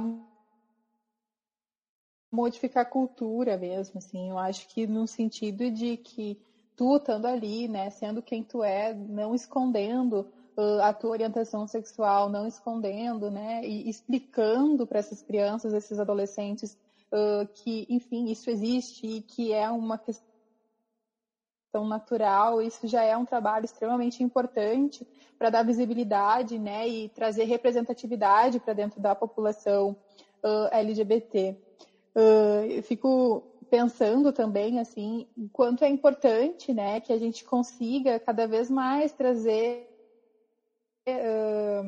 modificar 2.32 2.84
a 2.84 2.90
cultura 2.90 3.58
mesmo, 3.58 3.98
assim. 3.98 4.30
Eu 4.30 4.38
acho 4.38 4.68
que 4.70 4.88
no 4.88 5.08
sentido 5.08 5.70
de 5.70 5.98
que 5.98 6.40
tu 6.76 6.96
estando 6.96 7.28
ali, 7.28 7.68
né, 7.68 7.90
sendo 7.90 8.22
quem 8.22 8.44
tu 8.44 8.64
é, 8.64 8.94
não 8.94 9.36
escondendo 9.36 10.28
uh, 10.58 10.82
a 10.82 10.94
tua 10.94 11.12
orientação 11.12 11.68
sexual, 11.68 12.30
não 12.30 12.48
escondendo, 12.48 13.30
né, 13.30 13.64
e 13.66 13.90
explicando 13.90 14.88
para 14.88 15.00
essas 15.00 15.22
crianças, 15.22 15.74
esses 15.74 16.00
adolescentes, 16.00 16.78
uh, 17.12 17.46
que, 17.54 17.86
enfim, 17.90 18.32
isso 18.32 18.50
existe 18.50 19.06
e 19.06 19.22
que 19.22 19.54
é 19.54 19.70
uma 19.70 19.98
questão 19.98 20.26
natural, 21.88 22.62
isso 22.62 22.88
já 22.88 23.04
é 23.04 23.16
um 23.16 23.26
trabalho 23.26 23.66
extremamente 23.66 24.24
importante 24.24 25.08
para 25.38 25.50
dar 25.50 25.64
visibilidade, 25.64 26.58
né, 26.58 26.88
e 26.88 27.10
trazer 27.10 27.44
representatividade 27.44 28.60
para 28.60 28.74
dentro 28.74 29.02
da 29.02 29.14
população 29.14 29.96
uh, 30.44 30.68
LGBT. 30.72 31.58
Uh, 32.16 32.66
eu 32.70 32.84
fico 32.84 33.42
pensando 33.70 34.34
também 34.34 34.80
assim 34.80 35.26
quanto 35.54 35.86
é 35.86 35.88
importante 35.88 36.74
né 36.74 37.00
que 37.00 37.14
a 37.14 37.18
gente 37.18 37.46
consiga 37.46 38.20
cada 38.20 38.46
vez 38.46 38.70
mais 38.70 39.14
trazer 39.14 39.88
uh, 41.08 41.88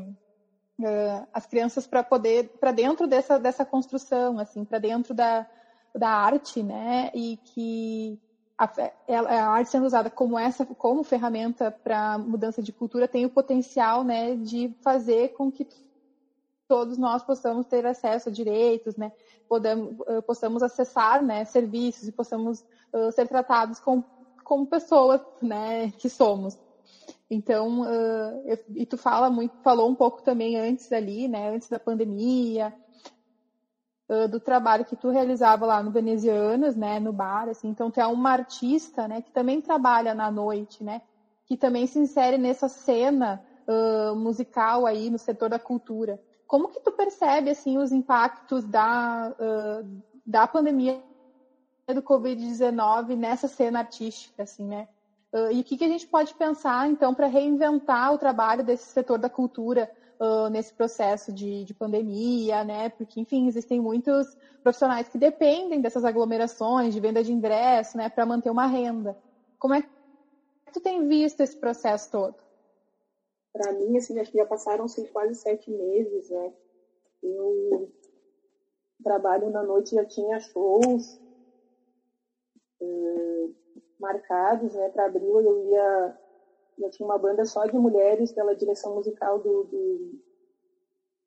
uh, 0.80 1.28
as 1.34 1.46
crianças 1.46 1.86
para 1.86 2.02
poder 2.02 2.48
para 2.58 2.72
dentro 2.72 3.06
dessa 3.06 3.38
dessa 3.38 3.66
construção 3.66 4.40
assim 4.40 4.64
para 4.64 4.80
dentro 4.80 5.14
da, 5.14 5.46
da 5.94 6.08
arte 6.08 6.64
né 6.64 7.12
e 7.14 7.38
que 7.44 8.18
a, 8.58 8.72
a, 9.10 9.48
arte 9.50 9.72
sendo 9.72 9.86
usada 9.86 10.10
como 10.10 10.40
essa 10.40 10.66
como 10.66 11.04
ferramenta 11.04 11.70
para 11.70 12.18
mudança 12.18 12.64
de 12.64 12.72
cultura 12.72 13.10
tem 13.10 13.26
o 13.26 13.30
potencial 13.30 14.06
né 14.06 14.36
de 14.38 14.74
fazer 14.82 15.34
com 15.34 15.52
que 15.52 15.68
todos 16.74 16.98
nós 16.98 17.24
possamos 17.24 17.68
ter 17.68 17.86
acesso 17.86 18.30
a 18.30 18.32
direitos, 18.32 18.96
né? 18.96 19.12
Podemos, 19.48 20.00
uh, 20.00 20.22
possamos 20.26 20.64
acessar, 20.64 21.24
né, 21.24 21.46
serviços 21.46 22.08
e 22.08 22.12
possamos 22.12 22.62
uh, 22.94 23.12
ser 23.12 23.28
tratados 23.28 23.80
como, 23.80 24.04
como 24.44 24.66
pessoas, 24.66 25.22
né, 25.42 25.92
que 25.92 26.10
somos. 26.10 26.58
Então, 27.30 27.82
uh, 27.82 28.42
eu, 28.46 28.58
e 28.76 28.86
tu 28.86 28.98
fala 28.98 29.30
muito, 29.30 29.56
falou 29.62 29.90
um 29.90 29.96
pouco 29.96 30.24
também 30.24 30.58
antes 30.58 30.92
ali, 30.92 31.28
né, 31.28 31.50
antes 31.56 31.70
da 31.70 31.80
pandemia, 31.80 32.74
do 34.30 34.40
trabalho 34.40 34.86
que 34.86 34.98
tu 34.98 35.10
realizava 35.10 35.66
lá 35.66 35.82
no 35.82 35.90
Venezianas, 35.90 36.76
né, 36.76 37.00
no 37.00 37.12
bar, 37.12 37.50
assim. 37.50 37.70
Então, 37.70 37.90
tu 37.90 38.00
é 38.00 38.06
uma 38.06 38.32
artista, 38.32 39.08
né, 39.08 39.22
que 39.22 39.32
também 39.32 39.60
trabalha 39.60 40.14
na 40.14 40.30
noite, 40.30 40.84
né, 40.84 41.02
que 41.48 41.58
também 41.58 41.88
se 41.88 41.98
insere 41.98 42.38
nessa 42.38 42.68
cena 42.68 43.42
musical 44.16 44.86
aí 44.86 45.10
no 45.10 45.18
setor 45.18 45.50
da 45.50 45.58
cultura. 45.58 46.20
Como 46.48 46.70
que 46.70 46.80
tu 46.80 46.92
percebe 46.92 47.50
assim 47.50 47.78
os 47.78 47.92
impactos 47.92 48.64
da, 48.66 49.34
uh, 49.40 50.02
da 50.26 50.48
pandemia 50.48 51.02
do 51.88 52.02
Covid-19 52.02 53.16
nessa 53.16 53.48
cena 53.48 53.80
artística, 53.80 54.44
assim, 54.44 54.66
né? 54.66 54.88
Uh, 55.34 55.52
e 55.52 55.62
o 55.62 55.64
que, 55.64 55.78
que 55.78 55.84
a 55.84 55.88
gente 55.88 56.08
pode 56.08 56.34
pensar, 56.36 56.88
então, 56.88 57.14
para 57.14 57.28
reinventar 57.28 58.14
o 58.14 58.18
trabalho 58.18 58.64
desse 58.64 58.86
setor 58.86 59.18
da 59.18 59.30
cultura 59.30 59.92
uh, 60.20 60.48
nesse 60.50 60.72
processo 60.74 61.34
de, 61.34 61.64
de, 61.66 61.74
pandemia, 61.74 62.64
né? 62.64 62.90
Porque, 62.90 63.20
enfim, 63.20 63.48
existem 63.48 63.82
muitos 63.82 64.38
profissionais 64.62 65.10
que 65.10 65.18
dependem 65.18 65.82
dessas 65.82 66.06
aglomerações, 66.06 66.94
de 66.94 67.00
venda 67.00 67.24
de 67.24 67.34
ingresso, 67.34 67.98
né? 67.98 68.10
Para 68.10 68.26
manter 68.26 68.52
uma 68.52 68.68
renda. 68.68 69.18
Como 69.58 69.74
é 69.74 69.82
que 69.82 69.90
tu 70.72 70.80
tem 70.80 71.08
visto 71.08 71.42
esse 71.42 71.58
processo 71.58 72.12
todo? 72.12 72.36
Para 73.54 73.72
mim, 73.72 73.96
assim, 73.98 74.20
acho 74.20 74.32
que 74.32 74.38
já 74.40 74.46
passaram-se 74.46 75.08
quase 75.10 75.36
sete 75.36 75.70
meses, 75.70 76.30
né? 76.32 76.54
Eu 77.22 77.92
trabalho 79.04 79.52
na 79.52 79.62
noite, 79.62 79.96
já 79.96 80.04
tinha 80.04 80.40
shows 80.40 81.22
uh, 82.82 83.56
marcados, 84.00 84.74
né? 84.74 84.90
Para 84.90 85.06
abril 85.06 85.40
eu 85.40 85.70
ia, 85.70 86.20
já 86.80 86.90
tinha 86.90 87.06
uma 87.06 87.18
banda 87.20 87.46
só 87.46 87.66
de 87.66 87.78
mulheres 87.78 88.34
pela 88.34 88.56
direção 88.56 88.96
musical 88.96 89.40
do, 89.40 89.66
do, 89.66 90.20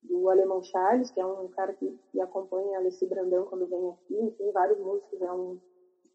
do 0.02 0.28
Alemão 0.28 0.60
Charles, 0.64 1.12
que 1.12 1.20
é 1.20 1.26
um 1.26 1.48
cara 1.48 1.74
que, 1.74 1.96
que 2.10 2.20
acompanha 2.20 2.78
Alessi 2.78 3.06
Brandão 3.06 3.46
quando 3.46 3.68
vem 3.68 3.90
aqui, 3.90 4.34
tem 4.36 4.50
vários 4.50 4.78
músicos, 4.78 5.22
é, 5.22 5.32
um, 5.32 5.60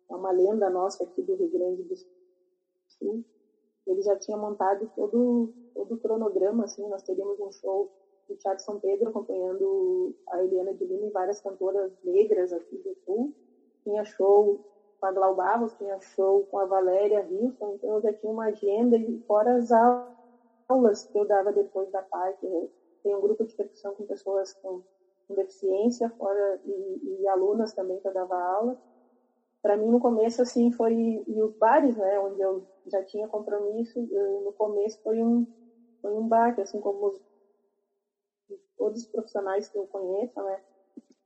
é 0.10 0.16
uma 0.16 0.32
lenda 0.32 0.70
nossa 0.70 1.06
aqui 1.06 1.22
do 1.22 1.36
Rio 1.36 1.50
Grande 1.50 1.84
do 1.84 1.96
Sul 1.96 3.24
ele 3.86 4.02
já 4.02 4.16
tinha 4.18 4.38
montado 4.38 4.90
todo, 4.96 5.54
todo 5.74 5.96
o 5.96 5.98
cronograma, 5.98 6.66
assim, 6.66 6.88
nós 6.88 7.04
teríamos 7.04 7.40
um 7.40 7.52
show 7.52 7.92
do 8.28 8.36
Teatro 8.36 8.64
São 8.64 8.80
Pedro 8.80 9.10
acompanhando 9.10 10.16
a 10.30 10.44
Eliana 10.44 10.74
de 10.74 10.86
Lima 10.86 11.08
e 11.08 11.12
várias 11.12 11.42
cantoras 11.42 11.92
negras 12.04 12.54
aqui 12.54 12.78
do 12.78 12.96
Sul. 13.04 13.34
Tinha 13.84 14.06
show 14.06 14.60
com 15.00 15.06
a 15.06 15.12
Glau 15.12 15.36
Barros, 15.36 15.74
tinha 15.74 16.00
show 16.00 16.46
com 16.46 16.60
a 16.60 16.66
Valéria 16.66 17.28
Wilson, 17.30 17.74
então 17.76 17.96
eu 17.96 18.02
já 18.02 18.14
tinha 18.14 18.32
uma 18.32 18.46
agenda 18.46 18.98
e 18.98 19.20
fora 19.28 19.56
as 19.56 19.72
aulas 19.72 21.06
que 21.08 21.18
eu 21.18 21.26
dava 21.26 21.52
depois 21.52 21.90
da 21.92 22.04
parte. 22.04 22.46
Né? 22.46 22.68
Tem 23.04 23.16
um 23.16 23.22
grupo 23.22 23.44
de 23.44 23.56
percussão 23.56 23.96
com 23.96 24.06
pessoas 24.06 24.54
com, 24.54 24.84
com 25.28 25.34
deficiência, 25.34 26.10
fora 26.12 26.62
e, 26.66 27.22
e 27.22 27.28
alunas 27.28 27.74
também 27.74 28.00
que 28.00 28.08
eu 28.08 28.14
dava 28.14 28.36
aula 28.36 28.78
para 29.62 29.78
mim 29.78 29.90
no 29.90 30.00
começo 30.00 30.42
assim 30.42 30.72
foi 30.72 30.94
e 31.28 31.42
os 31.42 31.54
bares 31.56 31.96
né 31.96 32.20
onde 32.20 32.42
eu 32.42 32.68
já 32.88 33.04
tinha 33.04 33.28
compromisso 33.28 34.00
no 34.44 34.54
começo 34.54 35.00
foi 35.04 35.22
um 35.22 35.48
foi 36.02 36.14
um 36.14 36.28
baque 36.28 36.62
assim 36.62 36.80
como 36.80 37.08
os, 37.08 37.22
todos 38.78 39.04
os 39.04 39.08
profissionais 39.10 39.70
que 39.70 39.78
eu 39.78 39.88
conheço 39.88 40.42
né. 40.44 40.62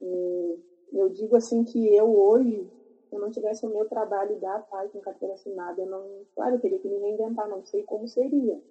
E 0.02 0.60
eu 0.93 1.10
digo 1.10 1.36
assim 1.36 1.63
que 1.63 1.95
eu 1.95 2.13
hoje 2.13 2.69
se 3.10 3.15
eu 3.15 3.19
não 3.19 3.32
tivesse 3.32 3.65
o 3.65 3.69
meu 3.69 3.88
trabalho 3.88 4.39
da 4.39 4.60
paz 4.60 4.91
com 4.91 5.00
carteira 5.00 5.34
assinada 5.34 5.82
eu 5.82 5.88
não 5.88 6.26
claro 6.36 6.56
eu 6.56 6.60
teria 6.62 6.80
que 6.80 6.89
me 6.89 7.00
reinventar 7.00 7.48
não 7.48 7.63
sei 7.65 7.84
como 7.84 8.08
seria 8.08 8.62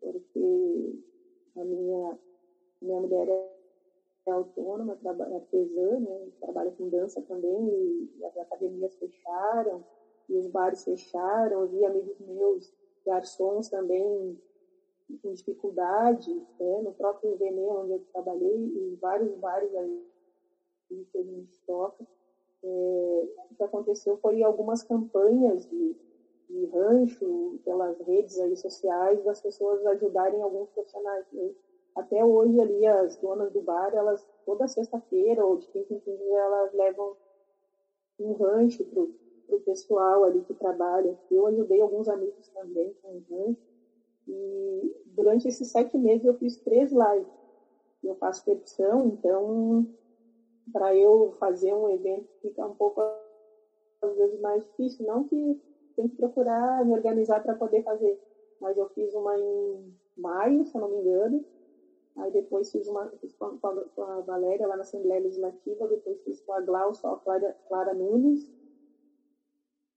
porque 0.00 1.02
a 1.56 1.64
minha 1.64 2.18
minha 2.80 3.00
mulher 3.00 3.28
é 3.28 3.61
é 4.26 4.30
autônoma, 4.30 4.98
é 5.04 5.34
artesã, 5.34 6.00
né? 6.00 6.28
trabalha 6.40 6.70
com 6.72 6.88
dança 6.88 7.20
também, 7.22 8.08
e 8.18 8.24
as 8.24 8.36
academias 8.36 8.94
fecharam, 8.96 9.84
e 10.28 10.36
os 10.36 10.46
bares 10.46 10.84
fecharam, 10.84 11.62
eu 11.62 11.68
vi 11.68 11.84
amigos 11.84 12.18
meus, 12.20 12.72
garçons 13.04 13.68
também 13.68 14.38
com 15.22 15.32
dificuldade, 15.32 16.32
né? 16.58 16.82
no 16.82 16.92
próprio 16.92 17.36
Venê, 17.36 17.66
onde 17.66 17.92
eu 17.92 18.04
trabalhei, 18.12 18.56
e 18.56 18.96
vários 19.00 19.34
bares 19.36 19.74
aí 19.74 20.02
que 20.88 21.18
a 21.18 21.22
gente 21.22 21.60
toca. 21.66 22.06
É, 22.64 23.28
o 23.50 23.54
que 23.56 23.62
aconteceu 23.62 24.16
foi 24.18 24.42
algumas 24.42 24.82
campanhas 24.82 25.66
de, 25.68 25.96
de 26.48 26.66
rancho 26.66 27.58
pelas 27.64 27.98
redes 28.00 28.38
aí 28.38 28.56
sociais 28.56 29.22
das 29.24 29.40
pessoas 29.40 29.84
ajudarem 29.86 30.40
alguns 30.42 30.70
profissionais. 30.70 31.26
Né? 31.32 31.50
Até 31.94 32.24
hoje 32.24 32.60
ali 32.60 32.86
as 32.86 33.16
donas 33.16 33.52
do 33.52 33.60
bar, 33.62 33.94
elas 33.94 34.24
toda 34.44 34.66
sexta-feira 34.68 35.44
ou 35.44 35.58
de 35.58 35.68
quinta 35.68 35.94
em 35.94 36.00
quinta 36.00 36.24
elas 36.24 36.72
levam 36.72 37.16
um 38.18 38.32
rancho 38.32 38.84
pro, 38.86 39.14
pro 39.46 39.60
pessoal 39.60 40.24
ali 40.24 40.42
que 40.42 40.54
trabalha. 40.54 41.16
Eu 41.30 41.46
ajudei 41.46 41.80
alguns 41.80 42.08
amigos 42.08 42.48
também 42.48 42.94
com 43.02 43.16
o 43.16 43.24
rancho. 43.30 43.60
E 44.26 45.02
durante 45.04 45.48
esses 45.48 45.70
sete 45.70 45.98
meses 45.98 46.24
eu 46.24 46.34
fiz 46.34 46.56
três 46.58 46.90
lives. 46.92 47.32
Eu 48.02 48.14
faço 48.16 48.44
percussão, 48.44 49.08
então 49.08 49.86
para 50.72 50.94
eu 50.94 51.34
fazer 51.38 51.74
um 51.74 51.88
evento 51.88 52.28
fica 52.40 52.64
um 52.64 52.74
pouco 52.74 53.00
às 54.00 54.16
vezes 54.16 54.40
mais 54.40 54.64
difícil. 54.64 55.06
Não 55.06 55.24
que 55.24 55.60
tem 55.96 56.08
que 56.08 56.16
procurar 56.16 56.84
me 56.84 56.92
organizar 56.92 57.42
para 57.42 57.54
poder 57.54 57.82
fazer, 57.82 58.18
mas 58.60 58.76
eu 58.76 58.88
fiz 58.90 59.12
uma 59.14 59.36
em 59.38 59.94
maio, 60.16 60.64
se 60.64 60.76
eu 60.76 60.80
não 60.80 60.88
me 60.88 60.98
engano, 60.98 61.44
Aí 62.16 62.30
depois 62.30 62.70
fiz 62.70 62.86
uma 62.88 63.08
fiz 63.20 63.34
com, 63.34 63.58
a, 64.02 64.20
Valéria 64.20 64.66
lá 64.66 64.76
na 64.76 64.82
Assembleia 64.82 65.22
Legislativa, 65.22 65.88
depois 65.88 66.22
fiz 66.22 66.40
com 66.42 66.52
a 66.52 66.60
Glaucia, 66.60 67.08
a 67.08 67.16
Clara, 67.16 67.56
Clara 67.68 67.94
Nunes. 67.94 68.50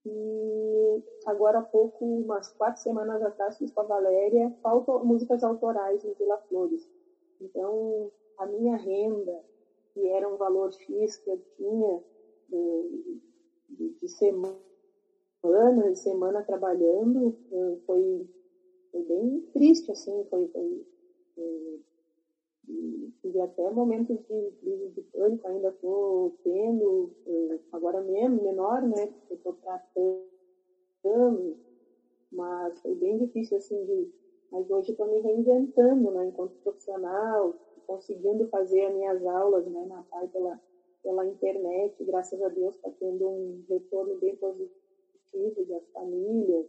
E 0.04 1.02
agora 1.26 1.58
há 1.58 1.62
pouco, 1.62 2.04
umas 2.04 2.48
quatro 2.52 2.80
semanas 2.80 3.22
atrás, 3.22 3.58
fiz 3.58 3.70
com 3.72 3.80
a 3.80 3.84
Valéria 3.84 4.54
faltam 4.62 5.04
músicas 5.04 5.42
autorais 5.42 6.02
no 6.04 6.14
Vila 6.14 6.38
Flores. 6.48 6.88
Então, 7.40 8.10
a 8.38 8.46
minha 8.46 8.76
renda 8.76 9.44
que 9.96 10.06
era 10.08 10.28
um 10.28 10.36
valor 10.36 10.72
X 10.74 11.16
que 11.16 11.30
eu 11.30 11.40
tinha 11.56 12.02
de, 12.50 13.20
de, 13.70 13.88
de 13.98 14.08
semana 14.08 14.60
e 15.90 15.96
semana 15.96 16.42
trabalhando, 16.42 17.34
foi, 17.86 18.28
foi 18.92 19.02
bem 19.04 19.40
triste, 19.54 19.90
assim, 19.90 20.24
foi, 20.28 20.48
foi, 20.48 20.84
foi 22.66 23.12
tive 23.22 23.40
até 23.40 23.70
momentos 23.70 24.18
de 24.28 24.52
crise 24.60 24.88
de 24.90 25.02
pânico, 25.12 25.46
ainda 25.46 25.68
estou 25.68 26.32
tendo, 26.42 27.10
eh, 27.26 27.58
agora 27.72 28.00
mesmo, 28.00 28.42
menor, 28.42 28.82
né, 28.82 29.06
porque 29.06 29.34
estou 29.34 29.54
tratando, 29.62 31.56
mas 32.32 32.78
foi 32.80 32.94
bem 32.94 33.18
difícil, 33.18 33.56
assim, 33.56 33.84
de, 33.84 34.08
mas 34.50 34.68
hoje 34.70 34.90
estou 34.90 35.06
me 35.06 35.20
reinventando, 35.20 36.10
né, 36.10 36.26
enquanto 36.26 36.52
profissional, 36.62 37.54
conseguindo 37.86 38.46
fazer 38.48 38.86
as 38.86 38.94
minhas 38.94 39.24
aulas, 39.26 39.66
né, 39.66 39.84
na 39.86 40.02
parte 40.10 40.32
pela, 40.32 40.60
pela 41.02 41.26
internet, 41.26 41.94
graças 42.04 42.40
a 42.42 42.48
Deus 42.48 42.74
está 42.74 42.90
tendo 42.98 43.28
um 43.28 43.64
retorno 43.68 44.16
bem 44.18 44.34
positivo 44.36 45.64
das 45.68 45.82
famílias, 45.92 46.66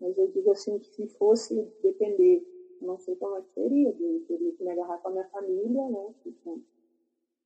mas 0.00 0.16
eu 0.18 0.28
digo 0.28 0.50
assim, 0.50 0.78
que 0.78 0.86
se 0.88 1.06
fosse 1.16 1.54
depender 1.82 2.42
não 2.80 2.98
sei 2.98 3.16
como 3.16 3.36
é 3.36 3.42
seria, 3.54 3.88
eu 3.88 4.20
teria 4.26 4.52
que 4.52 4.62
me 4.62 4.70
agarrar 4.70 4.98
com 4.98 5.08
a 5.08 5.12
minha 5.12 5.28
família, 5.28 5.88
né? 5.88 6.14
Então, 6.26 6.62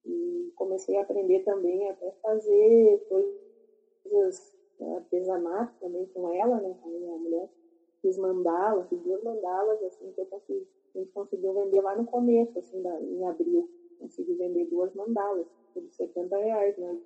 e 0.05 0.53
comecei 0.57 0.97
a 0.97 1.03
aprender 1.03 1.41
também 1.41 1.89
até 1.89 2.11
fazer 2.23 3.07
coisas, 3.09 4.57
artesanato 4.97 5.73
também 5.81 6.07
com 6.07 6.33
ela, 6.33 6.61
né? 6.61 6.77
Com 6.83 6.89
a 6.89 6.93
minha 6.93 7.19
mulher. 7.19 7.49
Fiz 8.01 8.19
mandala, 8.19 8.85
fiz 8.87 9.01
duas 9.03 9.23
mandalas, 9.23 9.81
assim, 9.85 10.11
que 10.13 10.21
eu 10.21 10.27
consegui, 10.27 10.67
a 10.95 10.99
gente 10.99 11.13
conseguiu 11.13 11.55
vender 11.55 11.81
lá 11.81 11.97
no 11.97 12.05
começo, 12.05 12.59
assim, 12.59 12.83
da, 12.83 13.01
em 13.01 13.25
abril. 13.25 13.71
Consegui 14.01 14.35
vender 14.35 14.67
duas 14.67 14.93
mandalas, 14.95 15.47
por 15.73 15.83
70 15.89 16.37
reais, 16.37 16.77
né? 16.77 17.01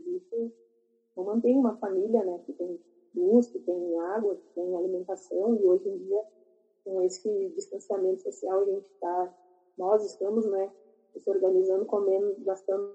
Isso, 0.00 0.50
eu 1.14 1.24
mantenho 1.24 1.60
uma 1.60 1.76
família, 1.76 2.24
né? 2.24 2.40
Que 2.46 2.54
tem 2.54 2.80
luz, 3.14 3.48
que 3.48 3.58
tem 3.58 3.98
água, 3.98 4.36
que 4.36 4.48
tem 4.54 4.74
alimentação, 4.74 5.56
e 5.56 5.66
hoje 5.66 5.88
em 5.88 5.98
dia 5.98 6.24
com 6.88 7.02
esse 7.02 7.50
distanciamento 7.50 8.22
social, 8.22 8.62
a 8.62 8.64
gente 8.64 8.86
está, 8.94 9.34
nós 9.76 10.02
estamos, 10.04 10.46
né, 10.46 10.72
se 11.18 11.28
organizando, 11.28 11.84
comendo, 11.84 12.34
gastando 12.38 12.94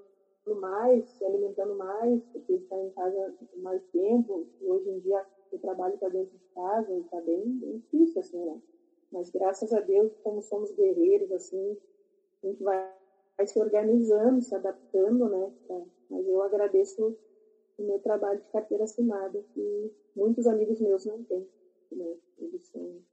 mais, 0.60 1.08
se 1.12 1.24
alimentando 1.24 1.76
mais, 1.76 2.24
porque 2.32 2.54
está 2.54 2.76
em 2.76 2.90
casa 2.90 3.36
mais 3.58 3.84
tempo, 3.92 4.48
e 4.60 4.66
hoje 4.66 4.90
em 4.90 5.00
dia 5.00 5.24
o 5.52 5.60
trabalho 5.60 5.94
está 5.94 6.10
dentro 6.10 6.36
de 6.36 6.44
casa 6.56 6.92
e 6.92 7.02
está 7.02 7.22
bem, 7.22 7.44
bem 7.60 7.78
difícil, 7.78 8.20
assim, 8.20 8.44
né? 8.44 8.60
Mas 9.12 9.30
graças 9.30 9.72
a 9.72 9.80
Deus, 9.80 10.12
como 10.24 10.42
somos 10.42 10.72
guerreiros, 10.72 11.32
assim, 11.32 11.78
a 12.44 12.48
gente 12.48 12.64
vai, 12.64 12.92
vai 13.38 13.46
se 13.46 13.60
organizando, 13.60 14.42
se 14.42 14.56
adaptando, 14.56 15.30
né? 15.30 15.54
Mas 16.10 16.28
eu 16.28 16.42
agradeço 16.42 17.16
o 17.78 17.84
meu 17.84 18.00
trabalho 18.00 18.40
de 18.40 18.48
carteira 18.48 18.86
assinada, 18.86 19.44
que 19.54 19.92
muitos 20.16 20.48
amigos 20.48 20.82
meus 20.82 21.06
não 21.06 21.24
têm, 21.24 21.48
né? 21.92 22.18
Eles 22.40 22.64
são 22.64 23.04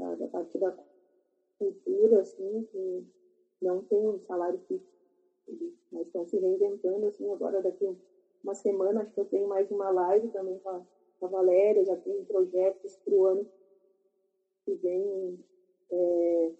da, 0.00 0.14
da 0.14 0.28
parte 0.28 0.58
da 0.58 0.74
cultura, 1.58 2.20
assim, 2.20 2.66
que 2.72 3.04
não 3.60 3.82
tem 3.84 4.08
um 4.08 4.18
salário 4.20 4.58
fixo. 4.66 4.88
Mas 5.92 6.06
estão 6.06 6.24
se 6.24 6.38
reinventando, 6.38 7.06
assim, 7.06 7.30
agora 7.30 7.60
daqui 7.60 7.96
uma 8.42 8.54
semana, 8.54 9.02
acho 9.02 9.12
que 9.12 9.20
eu 9.20 9.26
tenho 9.26 9.46
mais 9.46 9.70
uma 9.70 9.90
live 9.90 10.28
também 10.28 10.58
com 10.60 10.70
a, 10.70 10.82
com 11.18 11.26
a 11.26 11.28
Valéria, 11.28 11.84
já 11.84 11.96
tem 11.96 12.24
projetos 12.24 12.96
para 13.04 13.14
o 13.14 13.26
ano 13.26 13.46
que 14.64 14.74
vem. 14.76 15.38
É, 15.90 16.52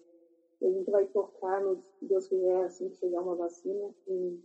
a 0.61 0.69
gente 0.69 0.91
vai 0.91 1.05
tocar, 1.07 1.61
no, 1.61 1.81
se 1.97 2.05
Deus 2.05 2.27
quiser, 2.27 2.65
assim 2.65 2.89
que 2.89 2.97
chegar 2.97 3.21
uma 3.21 3.35
vacina, 3.35 3.89
em, 4.07 4.43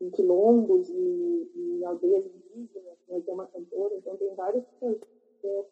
em 0.00 0.10
quilombos 0.10 0.90
e, 0.90 1.50
e 1.54 1.84
aldeias 1.84 2.26
indígenas, 2.26 2.98
vai 3.08 3.20
ter 3.22 3.32
uma 3.32 3.46
cantora, 3.46 3.94
então 3.96 4.16
tem 4.16 4.34
vários 4.34 4.64
projetos 4.78 5.08
né? 5.44 5.64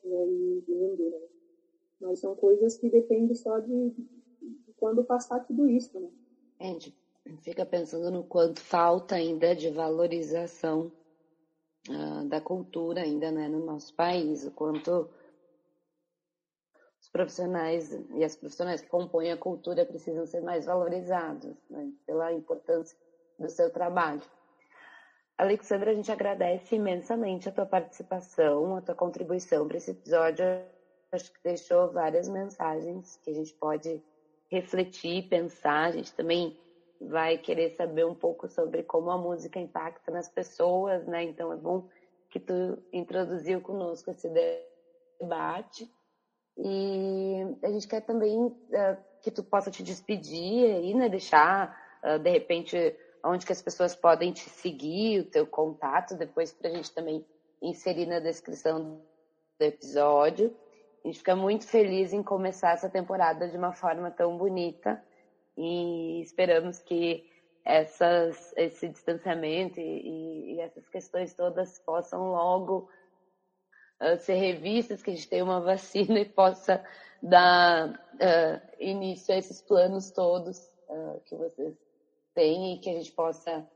Mas 2.12 2.20
são 2.20 2.37
coisas 2.37 2.77
que 2.77 2.90
dependem 2.90 3.35
só 3.35 3.59
de, 3.59 3.88
de 3.88 4.75
quando 4.77 5.03
passar 5.03 5.40
tudo 5.40 5.66
isso, 5.66 5.98
né? 5.98 6.11
É, 6.61 6.68
a 6.68 6.72
gente 6.72 6.94
fica 7.40 7.64
pensando 7.64 8.11
no 8.11 8.22
quanto 8.22 8.61
falta 8.61 9.14
ainda 9.14 9.57
de 9.57 9.70
valorização 9.70 10.92
uh, 11.88 12.29
da 12.29 12.38
cultura 12.38 13.01
ainda 13.01 13.33
né, 13.33 13.48
no 13.48 13.64
nosso 13.64 13.94
país, 13.94 14.44
o 14.44 14.51
quanto 14.51 15.09
os 17.01 17.09
profissionais 17.09 17.98
e 18.11 18.22
as 18.22 18.37
profissionais 18.37 18.83
que 18.83 18.90
compõem 18.90 19.33
a 19.33 19.37
cultura 19.38 19.87
precisam 19.87 20.27
ser 20.27 20.42
mais 20.42 20.66
valorizados 20.66 21.57
né, 21.70 21.90
pela 22.05 22.31
importância 22.31 22.94
do 23.38 23.48
seu 23.48 23.70
trabalho. 23.70 24.20
Alexandra, 25.38 25.92
a 25.92 25.94
gente 25.94 26.12
agradece 26.12 26.77
imensamente 26.77 27.48
a 27.48 27.53
tua 27.53 27.64
participação, 27.64 28.77
a 28.77 28.83
tua 28.83 28.94
contribuição 28.94 29.66
para 29.66 29.79
esse 29.79 29.92
episódio 29.92 30.44
acho 31.12 31.33
que 31.33 31.40
deixou 31.44 31.92
várias 31.92 32.29
mensagens 32.29 33.18
que 33.22 33.31
a 33.31 33.35
gente 33.35 33.53
pode 33.55 34.03
refletir, 34.51 35.29
pensar. 35.29 35.85
A 35.85 35.90
gente 35.92 36.12
também 36.14 36.59
vai 37.01 37.37
querer 37.38 37.70
saber 37.70 38.05
um 38.07 38.14
pouco 38.14 38.48
sobre 38.48 38.83
como 38.83 39.11
a 39.11 39.18
música 39.18 39.59
impacta 39.59 40.11
nas 40.11 40.29
pessoas, 40.29 41.07
né? 41.07 41.22
Então 41.22 41.53
é 41.53 41.57
bom 41.57 41.88
que 42.31 42.40
tu 42.40 42.83
introduziu 42.92 43.61
conosco 43.61 44.11
esse 44.11 44.29
debate. 45.20 45.90
E 46.57 47.57
a 47.62 47.70
gente 47.70 47.88
quer 47.88 48.01
também 48.03 48.46
uh, 48.46 48.96
que 49.20 49.31
tu 49.31 49.42
possa 49.42 49.70
te 49.70 49.83
despedir 49.83 50.75
aí, 50.75 50.94
né? 50.94 51.09
Deixar, 51.09 51.77
uh, 52.03 52.18
de 52.18 52.31
repente, 52.31 52.77
onde 53.25 53.44
que 53.44 53.53
as 53.53 53.62
pessoas 53.62 53.94
podem 53.94 54.33
te 54.33 54.48
seguir, 54.48 55.20
o 55.20 55.31
teu 55.31 55.46
contato, 55.46 56.14
depois 56.14 56.53
para 56.53 56.70
a 56.70 56.75
gente 56.75 56.92
também 56.92 57.25
inserir 57.61 58.07
na 58.07 58.18
descrição 58.18 59.01
do 59.59 59.64
episódio. 59.64 60.55
A 61.05 61.09
gente 61.09 61.19
fica 61.19 61.35
muito 61.35 61.67
feliz 61.67 62.12
em 62.12 62.23
começar 62.23 62.73
essa 62.73 62.88
temporada 62.88 63.49
de 63.49 63.57
uma 63.57 63.73
forma 63.73 64.11
tão 64.11 64.37
bonita 64.37 65.03
e 65.57 66.21
esperamos 66.21 66.81
que 66.81 67.29
essas, 67.65 68.53
esse 68.57 68.88
distanciamento 68.88 69.81
e, 69.81 70.55
e 70.55 70.61
essas 70.61 70.88
questões 70.88 71.35
todas 71.35 71.79
possam 71.81 72.31
logo 72.31 72.88
uh, 74.01 74.17
ser 74.19 74.35
revistas, 74.35 75.03
que 75.03 75.11
a 75.11 75.15
gente 75.15 75.29
tenha 75.29 75.45
uma 75.45 75.61
vacina 75.61 76.21
e 76.21 76.25
possa 76.25 76.85
dar 77.21 77.88
uh, 77.91 78.77
início 78.79 79.35
a 79.35 79.38
esses 79.38 79.61
planos 79.61 80.11
todos 80.12 80.59
uh, 80.88 81.21
que 81.25 81.37
vocês 81.37 81.77
têm 82.35 82.75
e 82.75 82.79
que 82.79 82.91
a 82.91 82.95
gente 82.95 83.12
possa 83.12 83.69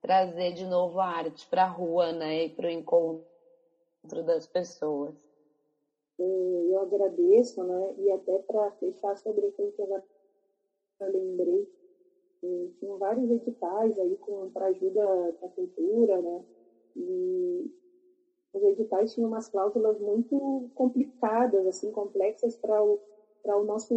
trazer 0.00 0.52
de 0.52 0.64
novo 0.64 1.00
a 1.00 1.06
arte 1.06 1.46
para 1.48 1.64
a 1.64 1.68
rua 1.68 2.12
né, 2.12 2.44
e 2.44 2.48
para 2.50 2.66
o 2.66 2.70
encontro 2.70 3.24
das 4.24 4.46
pessoas. 4.46 5.27
Eu 6.18 6.78
agradeço, 6.80 7.62
né? 7.64 7.94
E 7.98 8.10
até 8.10 8.38
para 8.40 8.72
fechar 8.72 9.16
sobre 9.18 9.46
aquilo 9.46 9.72
que 9.72 9.82
eu 9.82 11.12
lembrei, 11.12 11.68
é, 12.42 12.68
tinha 12.78 12.96
vários 12.96 13.30
editais 13.30 13.98
aí 13.98 14.18
para 14.52 14.66
ajuda 14.66 15.02
à 15.42 15.48
cultura, 15.50 16.22
né? 16.22 16.44
E 16.96 17.70
os 18.52 18.62
editais 18.62 19.14
tinham 19.14 19.28
umas 19.28 19.48
cláusulas 19.48 19.98
muito 20.00 20.70
complicadas, 20.74 21.66
assim, 21.66 21.90
complexas 21.92 22.56
para 22.56 22.82
o, 22.82 23.00
para 23.42 23.56
o 23.58 23.64
nosso 23.64 23.94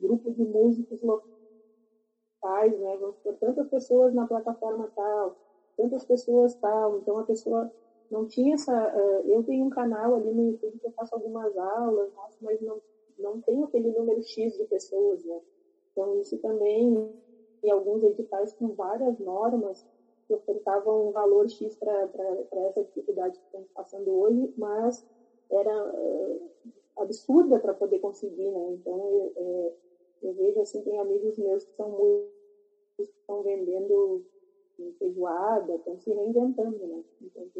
grupo 0.00 0.30
de 0.32 0.44
músicos 0.44 1.00
locais, 1.02 2.78
né? 2.78 2.96
Vamos 2.98 3.16
por 3.22 3.36
tantas 3.38 3.68
pessoas 3.68 4.14
na 4.14 4.26
plataforma 4.26 4.90
tal, 4.94 5.36
tantas 5.76 6.04
pessoas 6.04 6.54
tal, 6.56 6.98
então 6.98 7.18
a 7.18 7.24
pessoa 7.24 7.70
não 8.10 8.26
tinha 8.26 8.54
essa. 8.54 8.72
Uh, 8.72 9.28
eu 9.28 9.42
tenho 9.42 9.64
um 9.64 9.70
canal 9.70 10.14
ali 10.14 10.32
no 10.32 10.50
YouTube 10.50 10.78
que 10.78 10.86
eu 10.86 10.92
faço 10.92 11.14
algumas 11.14 11.56
aulas, 11.56 12.10
mas 12.40 12.60
não, 12.60 12.80
não 13.18 13.40
tenho 13.40 13.64
aquele 13.64 13.90
número 13.90 14.22
X 14.22 14.56
de 14.56 14.64
pessoas, 14.64 15.24
né? 15.24 15.40
Então, 15.92 16.20
isso 16.20 16.36
também, 16.38 17.12
em 17.62 17.70
alguns 17.70 18.02
editais 18.02 18.52
com 18.52 18.68
várias 18.74 19.18
normas 19.18 19.86
que 20.26 20.34
ofertavam 20.34 21.08
um 21.08 21.12
valor 21.12 21.48
X 21.48 21.76
para 21.76 22.08
essa 22.68 22.82
dificuldade 22.82 23.38
que 23.38 23.44
estamos 23.44 23.68
passando 23.72 24.10
hoje, 24.10 24.52
mas 24.56 25.04
era 25.50 25.92
uh, 25.92 26.50
absurda 26.96 27.58
para 27.58 27.74
poder 27.74 27.98
conseguir, 27.98 28.50
né? 28.50 28.72
Então, 28.72 28.96
eu, 28.96 29.32
é, 29.36 29.72
eu 30.22 30.32
vejo 30.34 30.60
assim, 30.60 30.82
tem 30.82 30.98
amigos 30.98 31.36
meus 31.38 31.64
que 31.64 31.74
são 31.76 31.90
muito 31.90 32.34
que 32.96 33.02
estão 33.02 33.42
vendendo 33.42 34.24
feijoada, 35.04 35.74
estão 35.74 35.98
se 35.98 36.10
reinventando, 36.10 36.86
né? 36.86 37.04
Então, 37.20 37.50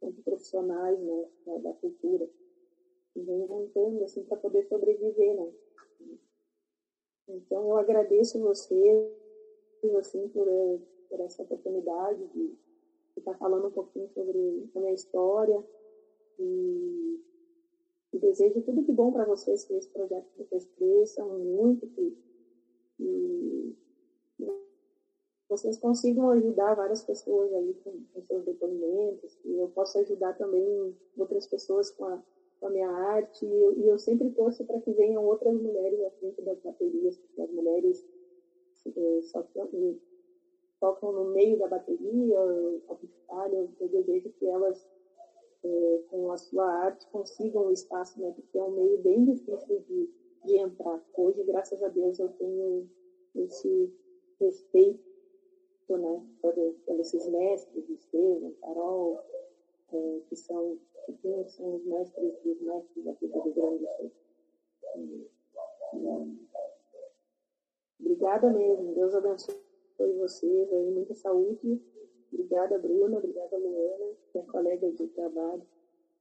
como 0.00 0.22
profissionais 0.22 0.98
né, 1.00 1.58
da 1.60 1.72
cultura, 1.74 2.28
e 3.14 3.20
vem 3.20 3.46
lutando 3.46 4.04
assim, 4.04 4.24
para 4.24 4.36
poder 4.36 4.64
sobreviver. 4.64 5.36
Né? 5.36 5.52
Então, 7.28 7.70
eu 7.70 7.76
agradeço 7.76 8.38
você 8.38 9.12
assim, 9.98 10.28
por, 10.28 10.46
por 11.08 11.20
essa 11.20 11.42
oportunidade 11.42 12.26
de, 12.28 12.56
estar 13.16 13.32
tá 13.32 13.38
falando 13.38 13.68
um 13.68 13.70
pouquinho 13.70 14.08
sobre 14.10 14.68
a 14.74 14.80
minha 14.80 14.92
história 14.92 15.64
e, 16.38 17.20
e 18.12 18.18
desejo 18.18 18.60
tudo 18.62 18.82
de 18.82 18.92
bom 18.92 19.12
para 19.12 19.24
vocês, 19.24 19.64
que 19.64 19.74
esse 19.74 19.88
projeto 19.90 20.26
vocês 20.36 20.66
cresçam 20.76 21.38
muito, 21.38 21.86
que, 21.86 22.18
e, 22.98 23.76
vocês 25.48 25.78
consigam 25.78 26.30
ajudar 26.30 26.74
várias 26.74 27.04
pessoas 27.04 27.52
aí 27.52 27.74
com, 27.84 27.92
com 28.12 28.22
seus 28.22 28.44
depoimentos, 28.44 29.38
e 29.44 29.56
eu 29.56 29.68
posso 29.68 29.98
ajudar 29.98 30.34
também 30.34 30.94
outras 31.16 31.46
pessoas 31.46 31.90
com 31.90 32.04
a, 32.04 32.22
com 32.58 32.66
a 32.66 32.70
minha 32.70 32.90
arte, 32.90 33.46
e 33.46 33.62
eu, 33.62 33.78
e 33.78 33.88
eu 33.88 33.98
sempre 33.98 34.30
torço 34.30 34.64
para 34.64 34.80
que 34.80 34.92
venham 34.92 35.24
outras 35.24 35.54
mulheres 35.54 36.00
à 36.04 36.10
frente 36.10 36.42
das 36.42 36.58
baterias, 36.58 37.16
porque 37.16 37.42
as 37.42 37.50
mulheres 37.50 38.04
é, 38.86 39.22
só 39.22 39.46
tocam 40.80 41.12
no 41.12 41.24
meio 41.26 41.58
da 41.58 41.68
bateria, 41.68 42.38
ao 42.38 42.98
eu, 43.52 43.68
eu 43.80 43.88
desejo 43.88 44.30
que 44.38 44.46
elas, 44.46 44.84
é, 45.64 46.00
com 46.10 46.32
a 46.32 46.36
sua 46.36 46.66
arte, 46.66 47.06
consigam 47.12 47.68
o 47.68 47.72
espaço, 47.72 48.20
né, 48.20 48.32
porque 48.34 48.58
é 48.58 48.62
um 48.62 48.72
meio 48.72 48.98
bem 48.98 49.24
difícil 49.24 49.80
de, 49.88 50.10
de 50.44 50.56
entrar. 50.56 51.00
Hoje, 51.16 51.42
graças 51.44 51.80
a 51.82 51.88
Deus, 51.88 52.18
eu 52.18 52.28
tenho 52.30 52.88
esse 53.36 53.92
respeito 54.40 55.05
né, 55.88 56.26
por, 56.40 56.54
por 56.84 57.00
esses 57.00 57.26
mestres, 57.28 57.88
Estevam, 57.88 58.52
Carol, 58.60 59.20
é, 59.92 60.20
que 60.28 60.36
são, 60.36 60.78
que 61.06 61.48
são 61.50 61.76
os 61.76 61.84
mestres 61.84 62.32
dos 62.42 62.60
mestres 62.60 63.06
aqui 63.06 63.26
do 63.28 63.40
Rio 63.42 63.54
Grande 63.54 63.86
Sul. 64.92 65.30
Obrigada 68.00 68.50
mesmo, 68.50 68.94
Deus 68.94 69.14
abençoe 69.14 69.66
vocês 70.18 70.72
aí, 70.72 70.90
muita 70.90 71.14
saúde. 71.14 71.80
Obrigada, 72.32 72.78
Bruna, 72.78 73.18
obrigada, 73.18 73.56
Luana, 73.56 74.14
minha 74.34 74.46
colega 74.46 74.90
de 74.92 75.06
trabalho. 75.08 75.66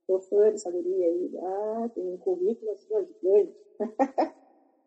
Sou 0.05 0.19
fã 0.21 0.51
dessa 0.51 0.71
guria 0.71 1.07
aí. 1.07 1.31
Ah, 1.39 1.89
tem 1.93 2.07
um 2.07 2.17
currículo 2.17 2.71
assim, 2.71 2.93
gigante. 3.05 3.55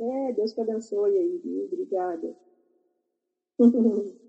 é, 0.00 0.32
Deus 0.32 0.52
te 0.52 0.60
abençoe 0.60 1.18
aí, 1.18 1.38
viu? 1.38 1.64
Obrigada. 1.64 2.36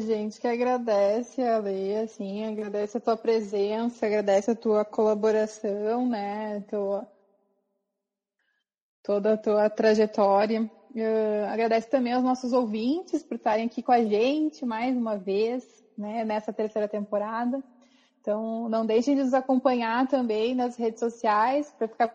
Gente 0.00 0.40
que 0.40 0.46
agradece 0.46 1.42
a 1.42 1.58
Lê, 1.58 1.98
assim, 1.98 2.44
agradece 2.44 2.96
a 2.96 3.00
tua 3.00 3.16
presença, 3.16 4.06
agradece 4.06 4.50
a 4.50 4.54
tua 4.54 4.84
colaboração, 4.84 6.08
né? 6.08 6.60
Tua, 6.68 7.06
toda 9.02 9.34
a 9.34 9.36
tua 9.36 9.68
trajetória. 9.68 10.62
Uh, 10.94 11.46
agradece 11.50 11.88
também 11.88 12.12
aos 12.12 12.22
nossos 12.22 12.52
ouvintes 12.52 13.22
por 13.22 13.36
estarem 13.36 13.66
aqui 13.66 13.82
com 13.82 13.92
a 13.92 14.02
gente 14.02 14.64
mais 14.64 14.96
uma 14.96 15.16
vez, 15.16 15.64
né, 15.96 16.24
nessa 16.24 16.52
terceira 16.52 16.88
temporada. 16.88 17.62
Então, 18.20 18.68
não 18.68 18.86
deixem 18.86 19.16
de 19.16 19.24
nos 19.24 19.34
acompanhar 19.34 20.06
também 20.06 20.54
nas 20.54 20.76
redes 20.76 21.00
sociais 21.00 21.74
para 21.76 21.88
ficar 21.88 22.14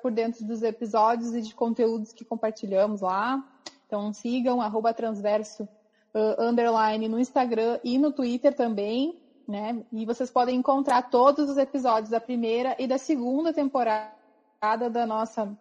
por 0.00 0.12
dentro 0.12 0.44
dos 0.46 0.62
episódios 0.62 1.34
e 1.34 1.42
de 1.42 1.54
conteúdos 1.54 2.12
que 2.12 2.24
compartilhamos 2.24 3.00
lá. 3.00 3.42
Então, 3.86 4.12
sigam 4.12 4.60
arroba 4.60 4.94
transverso 4.94 5.68
uh, 6.14 6.42
underline 6.42 7.08
no 7.08 7.18
Instagram 7.18 7.80
e 7.84 7.98
no 7.98 8.12
Twitter 8.12 8.54
também, 8.54 9.18
né? 9.46 9.82
E 9.92 10.04
vocês 10.04 10.30
podem 10.30 10.56
encontrar 10.56 11.10
todos 11.10 11.48
os 11.48 11.56
episódios 11.56 12.10
da 12.10 12.20
primeira 12.20 12.76
e 12.78 12.86
da 12.86 12.98
segunda 12.98 13.50
temporada 13.52 14.12
da 14.90 15.06
nossa, 15.06 15.56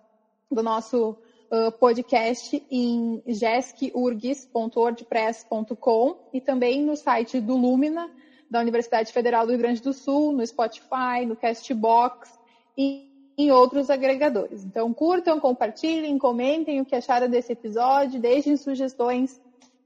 do 0.52 0.62
nosso 0.62 1.16
uh, 1.52 1.72
podcast 1.80 2.62
em 2.70 3.24
jescurgs.wordpress.com 3.26 6.18
e 6.34 6.42
também 6.42 6.84
no 6.84 6.96
site 6.96 7.40
do 7.40 7.56
Lumina, 7.56 8.12
da 8.50 8.60
Universidade 8.60 9.12
Federal 9.12 9.46
do 9.46 9.52
Rio 9.52 9.60
Grande 9.60 9.82
do 9.82 9.94
Sul, 9.94 10.32
no 10.34 10.46
Spotify, 10.46 11.26
no 11.26 11.36
Castbox 11.36 12.38
e 12.78 13.08
em 13.38 13.52
outros 13.52 13.90
agregadores. 13.90 14.66
Então, 14.66 14.94
curtam, 14.94 15.40
compartilhem, 15.40 16.18
comentem 16.18 16.82
o 16.82 16.86
que 16.86 16.96
acharam 16.96 17.30
desse 17.30 17.54
episódio, 17.54 18.20
deixem 18.20 18.58
sugestões 18.58 19.40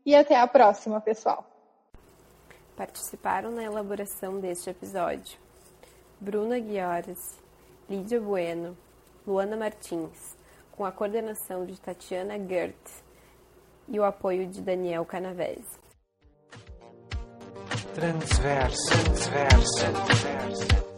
e 0.06 0.16
até 0.16 0.40
a 0.40 0.48
próxima, 0.48 1.00
pessoal. 1.00 1.46
Participaram 2.76 3.52
na 3.52 3.64
elaboração 3.64 4.40
deste 4.40 4.70
episódio 4.70 5.38
Bruna 6.20 6.60
Guiores, 6.60 7.20
Lídia 7.90 8.20
Bueno, 8.20 8.78
Luana 9.26 9.56
Martins, 9.58 10.38
com 10.72 10.86
a 10.86 10.92
coordenação 10.92 11.66
de 11.66 11.80
Tatiana 11.80 12.38
Gert 12.48 12.76
e 13.88 14.00
o 14.00 14.04
apoio 14.04 14.48
de 14.48 14.62
Daniel 14.62 15.06
Canavese. 15.06 15.80
Transverso, 17.94 18.90
transverso. 19.30 20.91